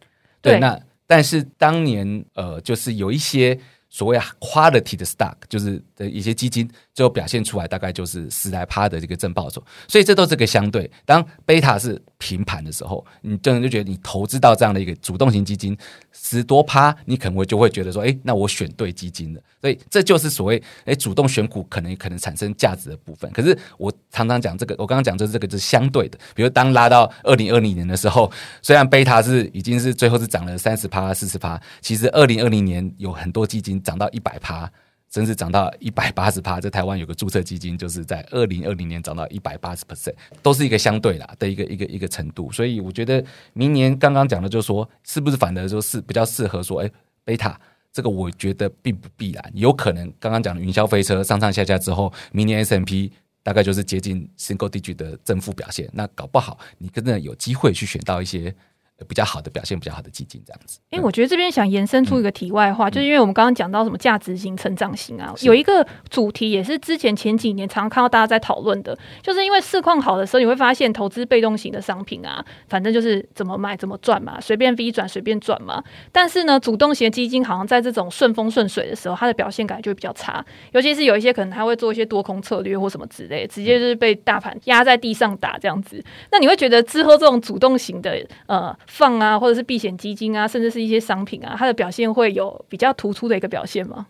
[0.42, 9.64] 对，对那但是当年呃，就是有一些所谓 quality 的 stock，就是的一些基金，最后表现出来大概就是十来趴的这个正报酬。
[9.88, 10.90] 所以这都是个相对。
[11.06, 15.78] 当贝塔是平盘的时候，你真的就觉得你投资到这样的一个主动型基金
[16.12, 19.42] 十多趴，你可能会就会觉得说，哎，那我选对基金了。
[19.62, 23.32] 所以这就是所谓，哎，主动选股可能可能产生价值的部分。
[23.32, 26.18] 可是我常常讲这个，我刚刚讲就是这个是相对的。
[26.36, 34.70] 比如当拉到二零二零年的时候，虽然贝塔是已经是最后是涨了三十趴、四十趴，其实二零二零年有很多基金涨到一百趴。
[35.14, 42.50] 甚至涨到一百八十趴，在台湾有个注册基金，就是在二零二零年涨到一百八十 percent，都是一个相对啦的一个一个一个程度。
[42.52, 46.90] 所以我觉得明年刚刚讲的，就是说是不是反而就是比较适合说，哎，
[47.26, 47.60] 贝塔
[47.92, 53.12] 这个我觉得并不必然，有可能刚刚讲的云霄飞车上上下下之后，明年 S M P
[53.44, 58.56] 大概就是接近 single Digi 的正负表现，那搞不好你真的有机会去选到一些。
[59.06, 60.80] 比较好的表现，比较好的基金这样子。
[60.92, 75.84] 哎、欸，我觉得这边想延伸出一个题外话，嗯、就是因为我们刚刚讲到什么价值型、成长型啊，有一个主题也是之前前几年常常看到大家在讨论的，就是因为市况好的时候，你会发现投资被动型的商品啊，反正就是怎么买怎么赚嘛，随便 V 转随便转嘛。
[76.12, 86.04] 但是呢，主动型的基金好像在这种顺风顺水的时候，它的表现感就会比较差，尤其是有一些可能还会做一些多空策略或什么之类，直接就是被大盘压在地上打这样子。
[86.32, 88.76] 那你会觉得之后这种主动型的呃？
[88.94, 94.08] 放啊，或者是避险基金啊，甚至是一些商品啊，它的表现会有比较突出的一个表现吗？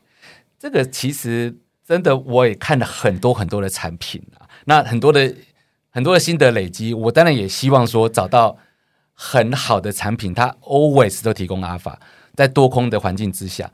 [0.57, 5.35] 这个其实真的我也看了很多很多的产品啊，那很多的
[5.91, 8.57] 很多的心得累积，我当然也希望说找到
[9.13, 11.99] 很好的产品，它 always 都提供阿尔法，
[12.33, 13.71] 在多空的环境之下，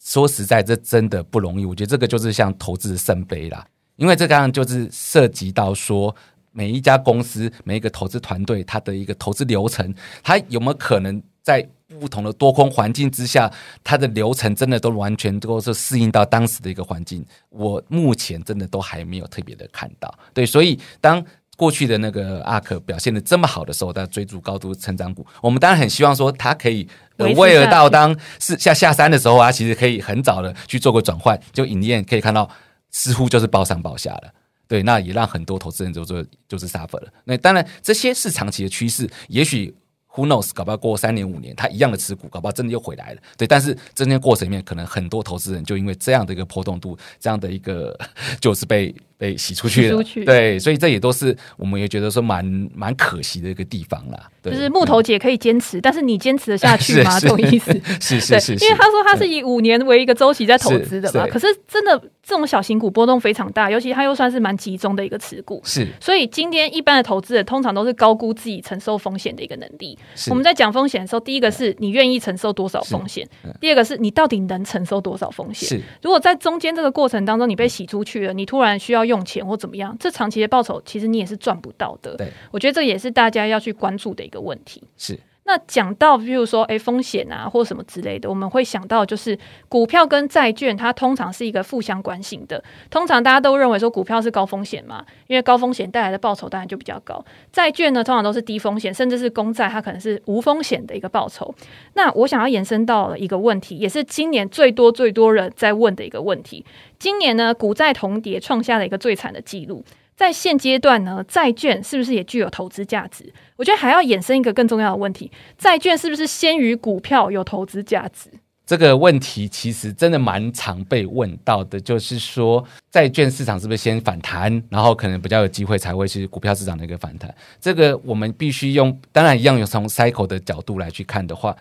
[0.00, 1.66] 说实在，这真的不容易。
[1.66, 3.66] 我觉得这个就是像投资的圣杯啦，
[3.96, 6.16] 因为这刚刚就是涉及到说。
[6.56, 11.68] 每一家公司，每一个投资团队，它的一个投资流程，它有没有可能在
[12.00, 13.52] 不同的多空环境之下，
[13.84, 17.22] 它的流程真的都完全都是适应到当时的一个环境？
[17.50, 20.12] 我目前真的都还没有特别的看到。
[20.32, 21.22] 对，所以当
[21.56, 26.88] 过去的那个 ARK 表现的这么好的时候，大家追逐高度成长股，我们当然很希望说它可以
[27.18, 32.48] 威尔到当是下下山的时候啊，其实可以很早的去做个转换，就影业可以看到
[32.90, 34.32] 似乎就是暴上暴下了。
[34.68, 37.08] 对，那也让很多投资人就说就是 suffer 了。
[37.24, 39.74] 那当然，这些是长期的趋势，也许
[40.12, 43.20] who knows，搞不好过三年五年，他一样的持股，搞不好真的又回来了。
[43.36, 47.98] 对，但是这些过程里面，可能很多投资人就因为这样的一个波动度，这样的一个
[48.40, 48.94] 就是被。
[49.18, 54.28] 被洗出去了，去对，所以这也都是我们也觉得说蛮蛮可惜的一个地方啦。
[54.42, 57.18] 对，就是木头姐可以坚持，嗯、但是你坚持得下去吗？
[57.20, 61.26] 这种意思是是是，因为他说他是以五年为一个周期在投资的嘛。
[61.26, 65.60] 可是真的这种小型股波动非常大，尤其他又算是蛮集中的一个持股。
[65.64, 69.98] 是，所以今天一般的投资人通常都是高估自己承受风险的一个能力。
[70.28, 73.26] 我们在讲风险的时候，第一个是你愿意承受多少风险，
[73.60, 75.68] 第二个是你到底能承受多少风险。
[75.68, 79.96] 是，如果在中间这个过程当中你被洗出去了，你突然需要用钱或怎么样？
[79.98, 82.16] 这长期的报酬其实你也是赚不到的。
[82.16, 84.82] 对，我觉得这也是大家要去关注的一个问题。
[84.96, 85.18] 是。
[85.46, 92.62] 那讲到，比如说，哎，风险啊，或什么之类的，我们会想到就是股票跟债券，它通常是一个负相关性的。
[92.90, 97.24] 通常大家都认为说股票是高风险嘛，因为高风险带来的报酬当然就比较高。
[97.52, 101.54] 债券呢，通常都是低风险，甚至是公债，它可能是无风险的一个报酬。
[101.94, 106.64] 那我想要延伸到了一个问题，也是今年最多最多人在问的一个问题。
[106.98, 109.84] 今年呢，股债同跌，创下了一个最惨的记录。
[110.16, 113.30] 在现阶段呢，债券是不是也具有投资价值？
[113.56, 118.30] 我觉得还要衍生一个更重要的问题：债券是不是先于股票有投资价值？
[118.64, 127.32] 这个问题其实真的蛮常被问到的，就是说债券市场是不是先反弹，然后可能比较有机会才会是股票市场的一个反弹？
[127.60, 131.54] 这个我们必须用，当然一样有从 cycle 的角度来去看的话。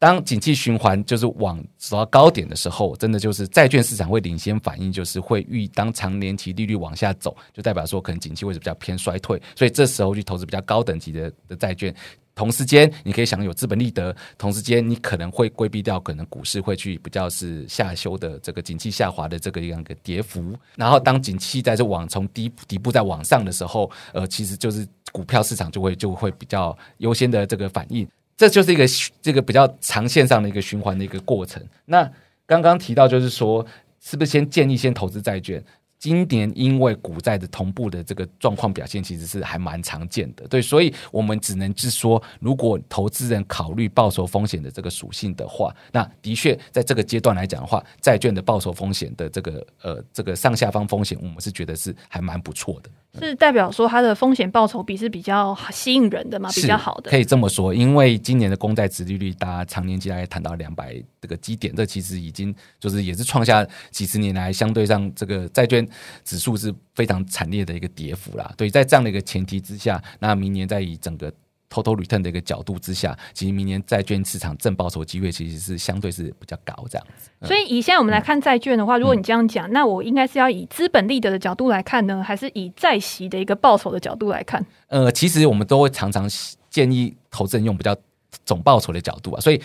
[0.00, 11.94] 当景气循环就是往走到高点的时候，真的就是债券市场会领先反应，就是会遇当长年期利率往下走，就代表说可能景气会是比较偏衰退，所以这时候去投资比较高等级的的债券，
[12.34, 28.08] 同时间你可以享有资本利得，同时间你可能会规避掉可能股市会去比较是下修的这个景气下滑的这个样一个跌幅，然后当景气在这往从低底部在往上的时候，呃，其实就是股票市场就会就会比较优先的这个反应。
[28.40, 28.86] 这就是一个
[29.20, 31.62] 这个比较长线上的一个循环的一个过程。
[31.84, 32.10] 那
[32.46, 33.66] 刚刚提到就是说，
[34.00, 35.62] 是不是先建议先投资债券？
[35.98, 40.48] 今年因为股债的同步的这个状况表现，其实是还蛮常见的。
[40.48, 52.88] 对，所以我们只能是说，如果投资人考虑报酬风险的这个属性的话，那的确在这个阶段来讲的话，债券的报酬风险的这个呃这个上下方风险，我们是觉得是还蛮不错的。
[53.18, 56.50] 是代表说它的风险报酬比是比较吸引人的嘛？
[56.54, 57.74] 比较好的，可以这么说。
[57.74, 65.86] 因为今年的公债殖利率，大家常年期大概谈到两百这个基点，这其实已经就是也是创下几十年来相对上这个债券
[66.24, 68.52] 指数是非常惨烈的一个跌幅啦。
[68.56, 71.32] 对，在这样的一个前提之下，那明年再以整个。
[71.70, 77.30] Total return 的一个角度之下，其实明年债券市场正报酬机会其实是相对是比较高这样子。
[77.46, 84.66] 所以以现在我们来看债券的话，嗯、如果你这样讲，那我应该是要以资本利得的角度来看呢，还是以债息的一个报酬的角度来看？
[84.88, 86.28] 呃，其实我们都会常常
[86.68, 87.96] 建议投资人用比较
[88.44, 89.62] 总报酬的角度啊，所以。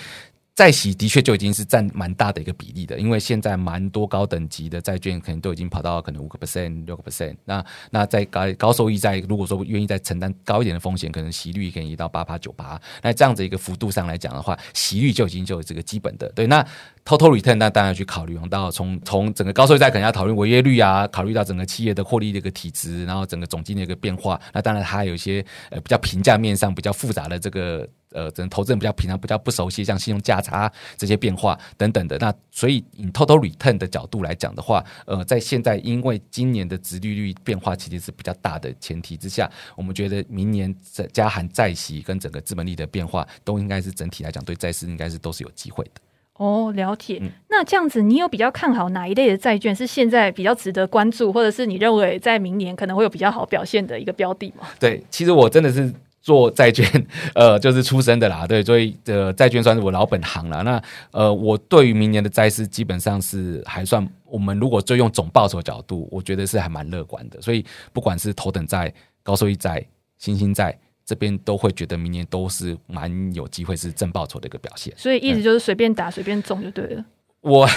[0.55, 7.35] 债息的确就已经是占蛮大的一个比例的，因为现在蛮多高等级的债券可能都已经跑到可能五个 percent、六个 percent。
[7.43, 12.79] 那那在高高收益债，如果说愿意再承担高一点的风险，可能息率可以到八八、九八。
[13.01, 16.29] 那这样子一个幅度上来讲的话，息率就已经就有这个基本的。
[16.29, 16.65] 对，那
[17.03, 24.39] total return 那当然去考虑到从从整个高收益债可能要讨论违约率啊，考虑到整个企业的获利的一个体质，然后整个总经的一个变化。
[24.53, 27.85] 那当然它有一些呃比较评价面上比较复杂的这个。
[28.15, 32.17] 呃，可能投资人比较平常、比较不熟悉，像信用价差这些变化等等的。
[32.17, 45.91] 那所以，以 total return 的角度来讲的话，呃，在现在因为今年的殖利率变化其实是比较大的前提之下，我们觉得明年在加含债息跟整个资本利的变化，都应该是整体来讲对债市应该是都是有机会的。
[46.37, 47.19] 哦，了解。
[47.21, 54.67] 嗯、那这样子，你有比较看好哪一类的债券是现在比较值得关注，或者是你认为在明年可能会有比较好表现的一个标的吗？
[54.79, 55.93] 对，其实我真的是。
[56.25, 60.63] 做债券， 呃，就是出身的啦，对，所以呃，债券算是我老本行了。
[60.63, 67.39] 那呃，我对于明年的债市基本上是还算，我们如果就用总报酬角度，我觉得是还蛮乐观的。
[67.43, 67.63] 所以
[67.93, 69.85] 不管是头等债、高收益债、
[70.17, 74.91] 新兴债这边，都会觉得明年都是蛮有机会是正报酬的一个表现。
[74.97, 77.05] 所以意思就是随便打、随便中就对了。
[77.45, 77.67] 我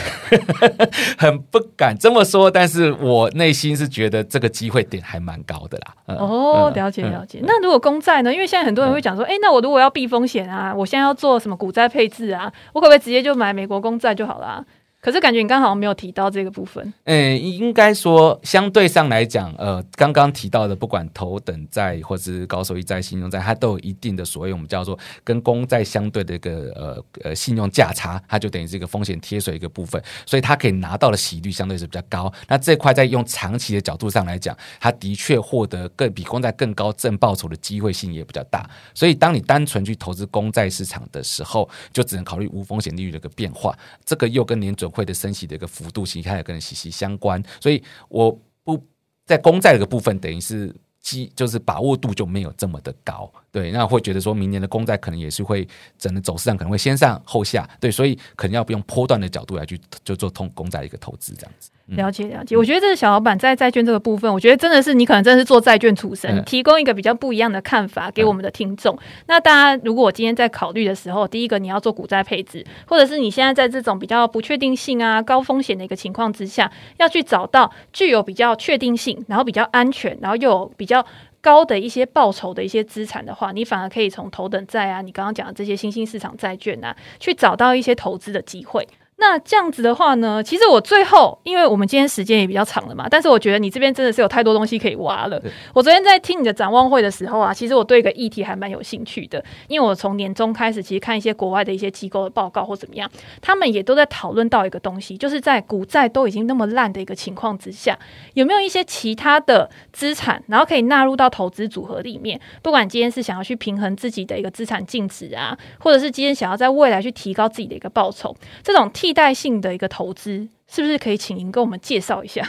[1.18, 5.94] 很不敢这么说，但是我内心是觉得这个机会点还蛮高的啦。
[6.06, 7.40] 嗯、哦，了解了解。
[7.40, 8.32] 嗯、那如果公债呢？
[8.32, 12.50] 因为现在很多人会讲说，哎、嗯，那我如果要避风险啊，我现在要做什么股债配置啊？
[12.72, 14.64] 我可不可以直接就买美国公债就好了、啊？
[15.00, 16.92] 可是感觉你刚好没有提到这个部分。
[17.04, 32.32] 嗯，应该说相对上来讲，呃，刚刚提到的不管头等债或是高收益债、信用债，它都有一定的所谓我们叫做跟公债相对的一个呃呃信用价差，它就等于是一个风险贴水一个部分，所以它可以拿到的息率相对是比较高。
[32.48, 38.68] 那这块在用长期的角度上来讲，它的确获得更比公债更高正报酬的机会性也比较大。
[38.92, 43.72] 所以当你单纯去投资公债市场的时候，就只能考虑无风险利率的一个变化，
[44.04, 48.30] 这个又跟联准会的升息的一个幅度，其实它也跟人息息相关，所以我
[48.64, 48.82] 不
[49.26, 55.66] 在公债的一个部分，等于是基就是把握度就没有这么的高，对，那会觉得说明年的公债可能也是会
[55.98, 61.70] 整个走势上可能会先上后下，对，所以可能要不用波段的角度来去就做通公债一个投资这样子。
[61.96, 68.98] 了解了解，我觉得这个小老板在债券这个部分，我觉得真的是你可能真的是做债券出身，提供一个比较不一样的看法给我们的听众。
[69.26, 81.04] 那大家如果我今天在考虑的时候，第一个你要做股债配置，或者是你现在在这种比较不确定性啊、高风险的一个情况之下，要去找到具有比较确定性，然后比较安全，然后又有比较
[81.40, 88.86] 高的一些报酬的一些资产的话，你反而可以从头等债啊，你刚刚讲的这些新兴市场债券啊，去找到一些投资的机会。
[89.20, 95.42] 那这样子的话呢，其实我最后，因为我们今天时间也比较长了嘛，但是我觉得你这边真的是有太多东西可以挖了。
[95.74, 103.10] 我昨天在听你的展望会的时候啊，其实我对一个议题还蛮有兴趣的，因为我从年终开始，其实看一些国外的一些机构的报告或怎么样，
[103.42, 107.98] 他们也都在讨论到一个东西，就是在股债都已经那么烂的一个情况之下，
[108.34, 112.40] 有没有一些其他的资产，然后可以纳入到投资组合里面？
[112.62, 122.46] 不管今天是想要去平衡自己的一个资产净值啊，或者是今天想要在未来去提高自己的一个报酬，这种替替代性的一个投资，是不是可以请您跟我们介绍一下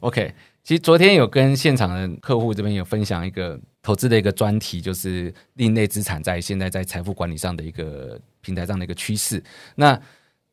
[0.00, 9.42] ？OK，其实昨天有跟现场的客户这边有分享一个投资的一个专题，就是另类资产在现在在财富管理上的一个平台上的一个趋势。
[9.74, 9.98] 那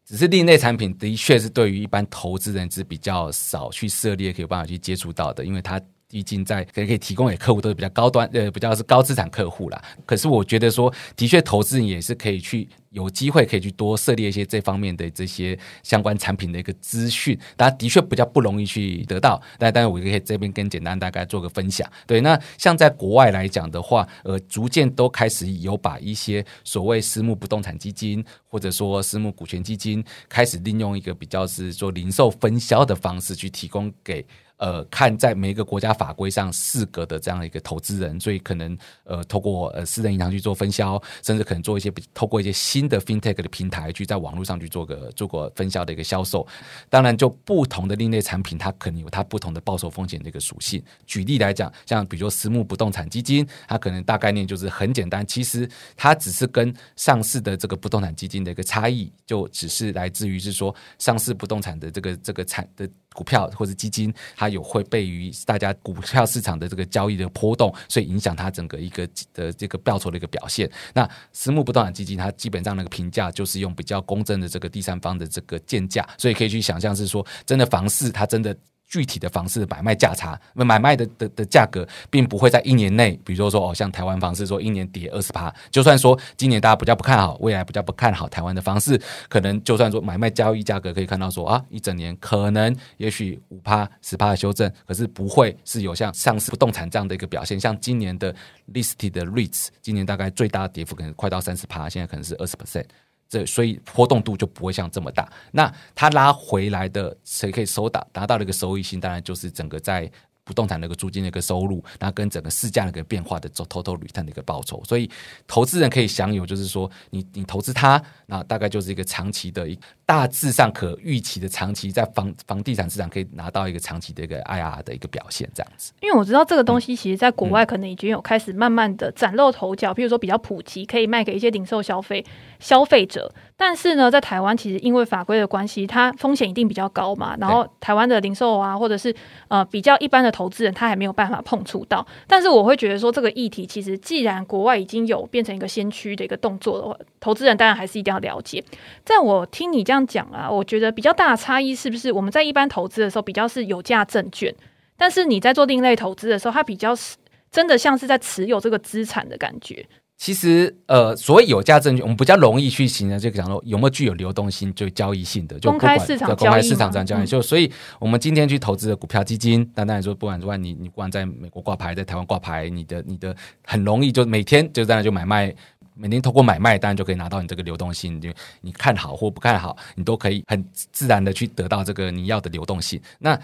[0.06, 5.78] 只是另类产品的确是对于一般投资人是比较少去涉猎，可以有办法去接触到的，因为它。
[6.10, 9.80] 毕竟在可以可以提供给客户都是比较高端呃，比较是高资产客户啦。
[10.08, 19.40] 可是我觉得说，的确投资人也是可以去有机会可以去多涉猎一些这方面的这些相关产品的一个资讯，大家的确比较不容易去得到。
[19.60, 21.88] 但但是我可以这边跟简单大概做个分享。
[22.08, 34.26] 对，那像在国外来讲的话，呃，逐渐都开始有把一些所谓私募不动产基金或者说私募股权基金，开始利用一个比较是做零售分销的方式去提供给。
[34.60, 46.46] 呃，看在每一个国家法规上适格的这样的一个投资人，所以可能呃，透过呃私人银行去做分销，甚至可能做一些透过一些新的 FinTech 的平台去在网络上去做个做个分销的一个销售。
[46.90, 50.84] 当然，就不同的另类产品，它可能有它不同的报酬风险的一个属性。
[51.06, 62.86] 举例来讲，像比如说私募不动产基金，它可能大概念就是很简单，其实它只是跟上市的这个不动产基金的一个差异，就只是来自于是说上市不动产的这个这个产的。
[63.14, 70.70] 股票或者基金，它有会被于大家股票市场的这个交易的波动，所以影响它整个一个的这个报酬的一个表现。
[70.94, 78.56] 那私募不动产基金，它基本上那个评价就是用比较公正的这个第三方的这个建价，所以可以去想象是说，真的房市它真的。
[78.90, 98.34] 具体的房市买卖价差，那买卖的的的价格，并不会在一年内，比如说说哦，像台湾房市说一年跌二十趴，就算说今年大家比较不看好，未来比较不看好台湾的房市，可能就算说买卖交易价格可以看到说啊，一整年可能也许五趴十趴的修正，可是不会是有像上市不动产这样的一个表现，像今年的
[98.74, 102.86] listed 的 REITs，今年大概最大的跌幅可能快到三十趴，现在可能是二十 percent。
[103.30, 105.32] 这所以波动度就不会像这么大。
[105.52, 109.00] 那它拉回来的，谁可以收到达到了一个收益性？
[109.00, 110.12] 当然就是整个在。
[110.50, 115.08] 不动产的一个租金的一个收入，然后跟整个市价的一个变化的做 total return 的一个报酬，所以
[115.46, 119.78] 投资人可以享有，就是说你你投资它，那大概就是一个长期的一
[120.08, 125.94] 大致上可预期的长期在房房地产市场可以拿到一个长期的一个 IRR 的一个表现，这样子。
[126.02, 132.26] 因为我知道这个东西其实在国外可能已经有开始慢慢的崭露头角，譬如说比较普及，可以卖给一些零售消费
[132.60, 133.32] 消费者。
[133.56, 137.36] 但是呢，在台湾其实因为法规的关系，它风险一定比较高嘛。
[137.38, 139.14] 然后台湾的零售啊，或者是
[139.50, 142.06] 呃比较一般的投资人，他还没有办法碰触到。
[142.26, 148.64] 但是我会觉得说，这个议题其实既然国外已经有变成一个先驱的一个动作的话，投资人当然还是一定要了解。
[149.04, 154.56] 在我听你这样讲啊，我觉得比较大的差异是不是我们在一般投资的时候比较是有价证券，
[154.96, 157.18] 但是你在做另类投资的时候，它比较是
[157.52, 159.86] 真的像是在持有这个资产的感觉。
[160.20, 167.26] 其实，呃，所谓有价证券，我们比较容易去形容，就讲说有没有具有流动性、就交易性的，就公开市场公开市场这样交易。
[167.26, 173.34] 就所以，我们今天去投资的股票基金，当然说，不管说你你不管在美国挂牌，在台湾挂牌，你的你的
[173.66, 175.56] 很容易就每天就在那就买卖，
[175.96, 178.20] 每天通过买卖，当然就可以拿到你这个流动性。
[178.20, 183.00] 就你看好或不看好，你都可以很自然的去得到这个你要的流动性。
[183.20, 183.40] 那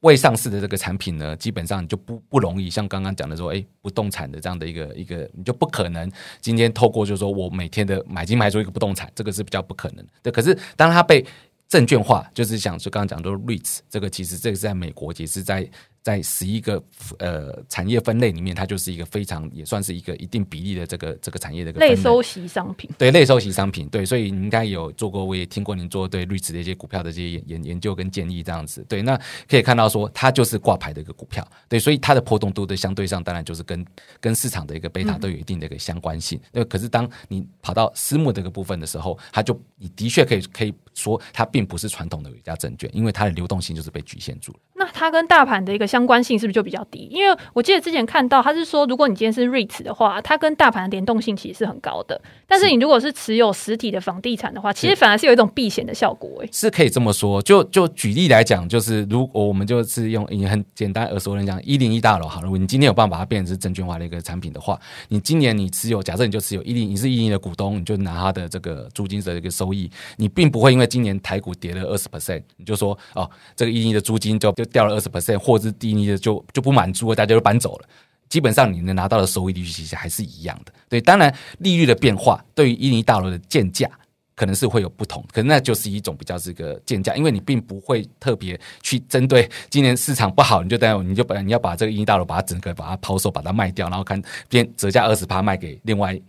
[0.00, 10.32] 未上市的这个产品呢，基本上就不不容易像刚刚讲的说，哎，不动产的这样的一个一个，你就不可能今天透过就是说我每天的买进卖出一个不动产，这个是比较不可能的。
[10.32, 11.24] 可是当它被
[11.68, 15.68] 证券化，就是想说刚刚讲的 REITs，这个其实这个是在美国其实在。
[16.02, 16.82] 在十一个
[17.18, 22.90] 呃产业分类里面，它就是一个非常也算是一个一定比例的这个这个产业的一个类收息商品。
[22.96, 28.84] 对，类收息商品，对，所以你应该有做过，我也听过您做对 REITs 的一些股票的这些研研究跟建议这样子。
[28.88, 33.84] 对，那可以看到说它就是挂牌的一个股票，对，所以它的波动度的相对上当然就是跟
[34.20, 36.40] 跟市场的一个贝塔都有一定的一个相关性。
[36.52, 44.58] 那、嗯、可是当你跑到私募这个部分的时候，它就你的确可以可以说它并不是传统的有价证券，因为它的流动性就是被局限住了。
[44.74, 47.08] 那它跟大盘的一个相关性是不是就比较低？
[47.10, 52.20] 因为我记得之前看到他是说，如果你今天是 REITs 的话，它跟大盘的联动性其实是很高的。
[52.46, 56.42] 但是你如果是持有实体的房地产的话，其实反而是有一种避险的效果。
[56.42, 57.40] 哎，是可以这么说。
[57.42, 75.38] 就就举例来讲，就是如果我们就是用你很简单耳熟能详一零一大楼好了，如果你今天有办法把它变成是证券化的一个产品的话，你今年你持有，假设你就持有一零，你是一零的股东，你就拿它的这个租金的一个收益，你并不会因为今年台股跌了二十 percent，你就说哦，这个一零一的租金就就掉了二十 percent。
[75.38, 77.88] 或者是低利的就就不满足了，大家就搬走了。
[78.28, 80.72] 基本上你能拿到的收益率其实还是一样的。
[80.88, 83.88] 对，当然利率的变化对于一尼大楼的建价
[84.34, 96.20] 可能是会有不同，可能那就是一种比较这个建价，因为你并不会特别去针对今年市场不好，你就等你就把你要把这个一大楼把它整个把它抛售，把它卖掉，然后看变折价二十趴卖给另外。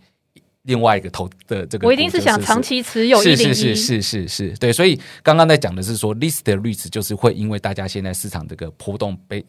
[0.64, 9.44] 另外一个投的这个，我一定是想长期持有是是是是是是，对，所以刚刚在讲的是说，listed REITs 就是会因为大家现在市场这个波动被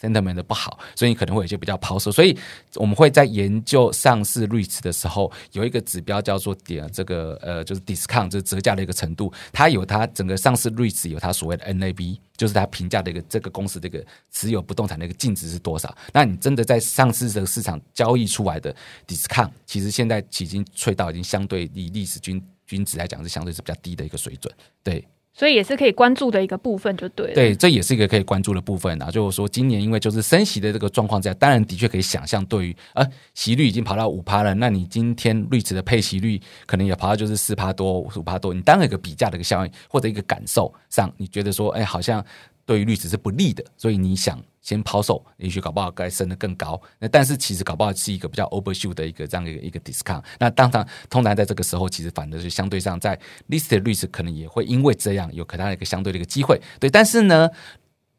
[0.00, 2.36] sentiment 的不好，所以可能会有些比较抛售，所以
[2.74, 12.18] 我们会在研究上市 REITs 的时候，有一个指标叫做点这个呃，就是 discount，就是折价的一个程度，它有它整个上市 REITs 有它所谓的 NAV。
[12.38, 15.92] 就是它评价的一个这个公司这个持有不动产的一个净值是多少？
[16.12, 18.72] 那你真的在上市这个市场交易出来的
[19.08, 25.04] discount，其实现在已经脆到已经相对以历史均均值来讲是相对是比较低的一个水准，对。
[25.38, 27.32] 所以也是可以关注的一个部分，就对。
[27.32, 29.08] 对，这也是一个可以关注的部分啊。
[29.08, 42.24] 就是说，今年因为就是升息的这个状况下，当然的确可以想象，对于呃息率已经跑到五趴了，那你今天绿池的配息率可能也跑到就是四趴多、五趴多，你当然有个比价的一个效应或者一个感受上，你觉得说，哎，好像。
[42.68, 46.78] 对于率值是不利的，所以你想先抛售，也许搞不好该升得更高。
[46.98, 50.22] 那但是其实搞不好是一个比较 overshoot 的一个这样一个一个 discount。
[50.38, 56.60] 那当然，通常在这个时候，其实反的是相对上在 listed 率值可能也会因为这样有可能的一个相对的一个机会。
[56.78, 57.48] 对，但是呢，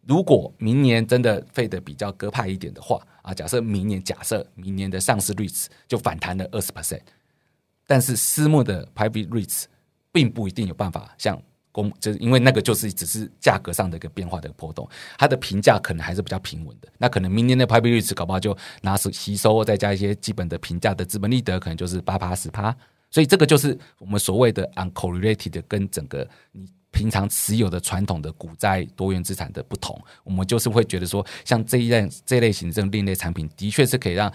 [0.07, 7.01] 如果明年真的费得比较鸽派一点的话啊，假设明年假设明年的上市率值就反弹了二十 percent，
[7.85, 9.65] 但是私募的 private REITs
[10.11, 11.39] 并不一定有办法像。
[11.71, 16.87] 公就是因为那个就是只是价格上的一个变化的波动，它的评价可能还是比较平稳的。
[16.97, 22.75] 那可能明年的 private REITs 搞不好就拿手吸收，再加一些基本的评价的资本利得，可能就是八趴十趴。
[23.11, 29.99] 所以这个就是我们所谓的 uncorrelated 跟整个你平常持有的传统的股债多元资产的不同。
[30.23, 34.31] 我们就是会觉得说，像这一类这类型的这种另类产品，的确是可以让。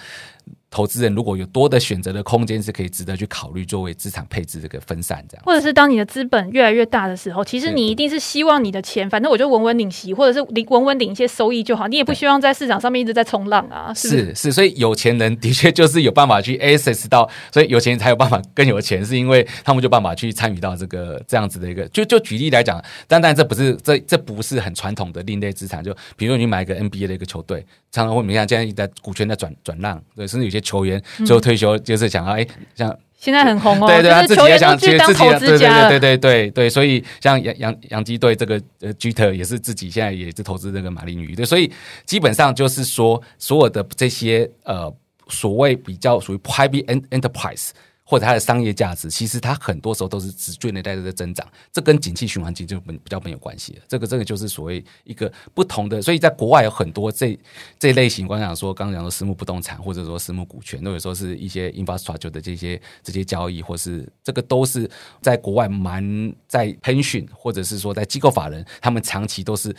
[0.74, 13.94] 投资人如果有多的选择的空间，是可以值得去考虑作为资产配置这个分散这样，或者是当你的资本越来越大的时候，其实你一定是希望你的钱，反正我就稳稳领息，或者是领稳稳领一些收益就好，你也不希望在市场上面一直在冲浪啊。
[13.94, 21.86] 是是，是，所以有钱人的确就是有办法去 access 到，所以有钱人才有办法更有钱，是因为他们就办法去参与到这个这样子的一个。
[21.90, 30.63] 就就举例来讲，但但这不是这这不是很传统的另类资产，就比如你买一个 NBA 的一个球队，常常会你看现在在股权在转转让，对，甚至有些。
[30.64, 32.44] 球员最后退休就是想要哎，
[32.74, 41.72] 像现在很红哦，对对，他自己也想去当投资家，对对对对对，所以像杨杨杨基队这个呃 g t e r 也是自己现在也是投资这个马林鱼，对，所以
[42.04, 44.92] 基本上就是说所有的这些呃
[45.28, 47.70] 所谓比较属于 private enterprise。
[48.14, 53.82] 或者它的商业价值，其实它很多时候都是直追内在的增长，这跟景气循环其实就比较没有关系了。
[53.88, 57.36] 这个这个就是所谓一个不同的，所以在国外有很多这
[57.76, 64.88] 这类型，刚刚讲说刚刚讲说私募不动产，或者说私募股权，或者说是一些 infrastructure 的这些这些交易，或是这个都是
[65.20, 69.74] 在国外蛮在 pension，或者是说在机构法人，他们长期都是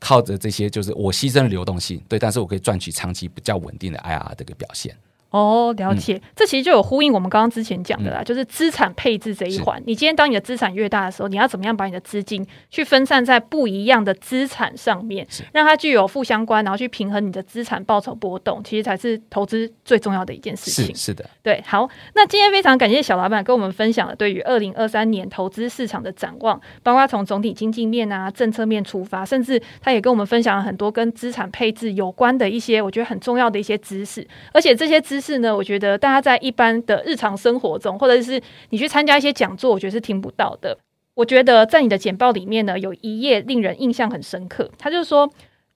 [0.00, 4.96] 靠着这些，就是我牺牲流动性，对，但是我可以赚取长期比较稳定的 IRR 这个表现。
[5.30, 9.82] 哦，了解，嗯、这其实就有呼应我们刚刚之前讲的啦，嗯、就是资产配置这一环。
[9.84, 20.94] 你今天当你的资产越大的时候，你要怎么样把你的资金去分散在不一样的资产上面，让它具有负相关，然后去平衡你的资产报酬波动，其实才是投资最重要的一件事情。
[20.94, 21.62] 是，是的，对。
[21.66, 35.26] 好，那今天非常感谢小老板跟我们分享了对于二零二三年投资市场的展望，包括从总体经济面啊、政策面出发，甚至他也跟我们分享了很多跟资产配置有关的一些我觉得很重要的一些知识，而且这些知识。
[35.26, 38.40] 是呢，我觉得大家在一般的日常生活中，或者是
[38.70, 40.78] 你去参加一些讲座，我觉得是听不到的。
[41.14, 44.70] 我觉得在你的简报里面呢，有一页令人印象很深刻。
[44.78, 45.28] 他就是说，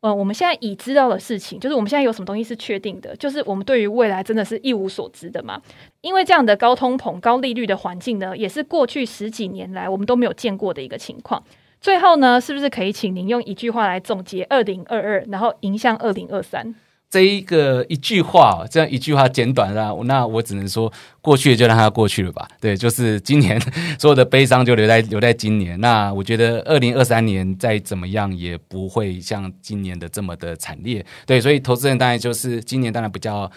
[0.03, 5.61] 呃，我们现在已知道的事情，就是我们现在有什么东西是确定的，就是我们对于未来真的是一无所知的嘛。
[6.03, 11.43] 因为这样的高通膨、高利率的环境呢，也是过去十几年来我们都没有见过的一个情况。
[11.81, 16.75] 最后呢，是不是可以请您用一句话来总结二零二二，然后迎向二零二三？
[17.11, 22.49] 这一个一句话，这样一句话简短啊，那我只能说，过去就让它过去了吧。
[22.61, 23.61] 对，就是今年
[23.99, 25.79] 所有的悲伤就留在留在今年。
[25.81, 31.05] 那我觉得二零二三年再怎么样也不会像今年的这么的惨烈。
[31.27, 33.51] 对，所以投资人当然就是今年当然比较。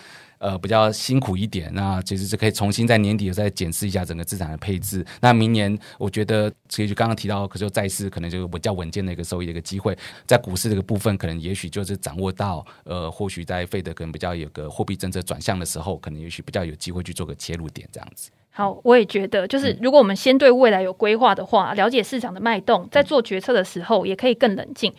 [0.44, 5.06] 呃，比较辛苦一点，那其实是可以重新在年底再检视一下整个资产的配置。
[5.22, 18.30] 那明年我觉得，其实就刚刚提到，可是债市可能就比较稳健的一个收益的一个机会，在股市这个部分，可能也许就是掌握到，呃，或许在费德可能比较有个货币政策转向的时候，可能也许比较有机会去做个切入点这样子。
[18.52, 24.94] 好，我也觉得，就是如果我们先对未来有规划的话，了解市场的脉动，在做决策的时候也可以更冷静。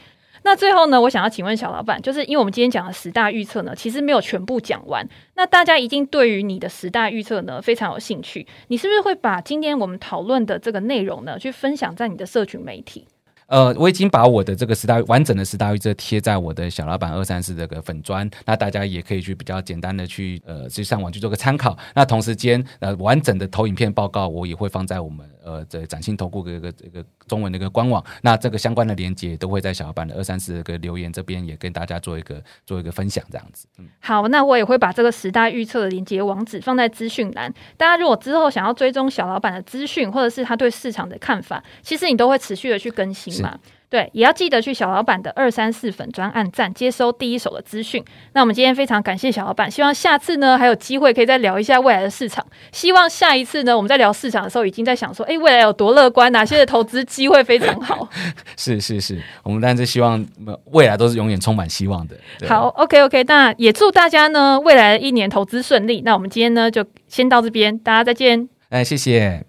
[0.44, 5.08] 那最后呢，我想要请问小老板，就是因为我们今天讲的十大预测呢，其实没有全部讲完。
[5.36, 13.06] 那大家一定对于你的十大预测呢非常有兴趣，你是不是会把今天我们讨论的这个内容呢，去分享在你的社群媒体？
[13.46, 21.76] 呃，我已经把我的这个十大完整的十大预测贴在我的小老板二三四这个粉砖，那大家也可以去比较简单的去呃去上网去做个参考。
[21.94, 28.04] 那同时间呃完整的投影片报告我也会放在我们呃这展信投顾这个这个中文的一个官网。
[28.22, 33.66] 那这个相关的连接都会在小老板的二三四这个留言这边也跟大家做一个做一个分享这样子。
[33.78, 37.52] 嗯，好，那我也会把这个十大预测的连接网址放在资讯栏。
[37.76, 43.58] 大家如果之后想要追踪小老板的资讯或者是他对市场的看法，其实你都会持续的去更新嘛。
[43.94, 48.04] 对，也要记得去小老板的二三四粉专按赞，接收第一手的资讯。
[48.32, 52.44] 那我们今天非常感谢小老板，希望下次呢还有机会可以再聊一下未来的市场。
[52.72, 58.08] 希望下一次呢我们在聊市场的时候，已经在想说，哎，未来有多乐观，哪些的投资机会非常好。
[58.58, 60.26] 是是是，我们但是希望
[60.72, 62.16] 未来都是永远充满希望的。
[62.48, 66.02] 好，OK OK，那也祝大家呢未来的一年投资顺利。
[66.04, 68.48] 那我们今天呢就先到这边，大家再见。
[68.70, 69.44] 哎，谢谢。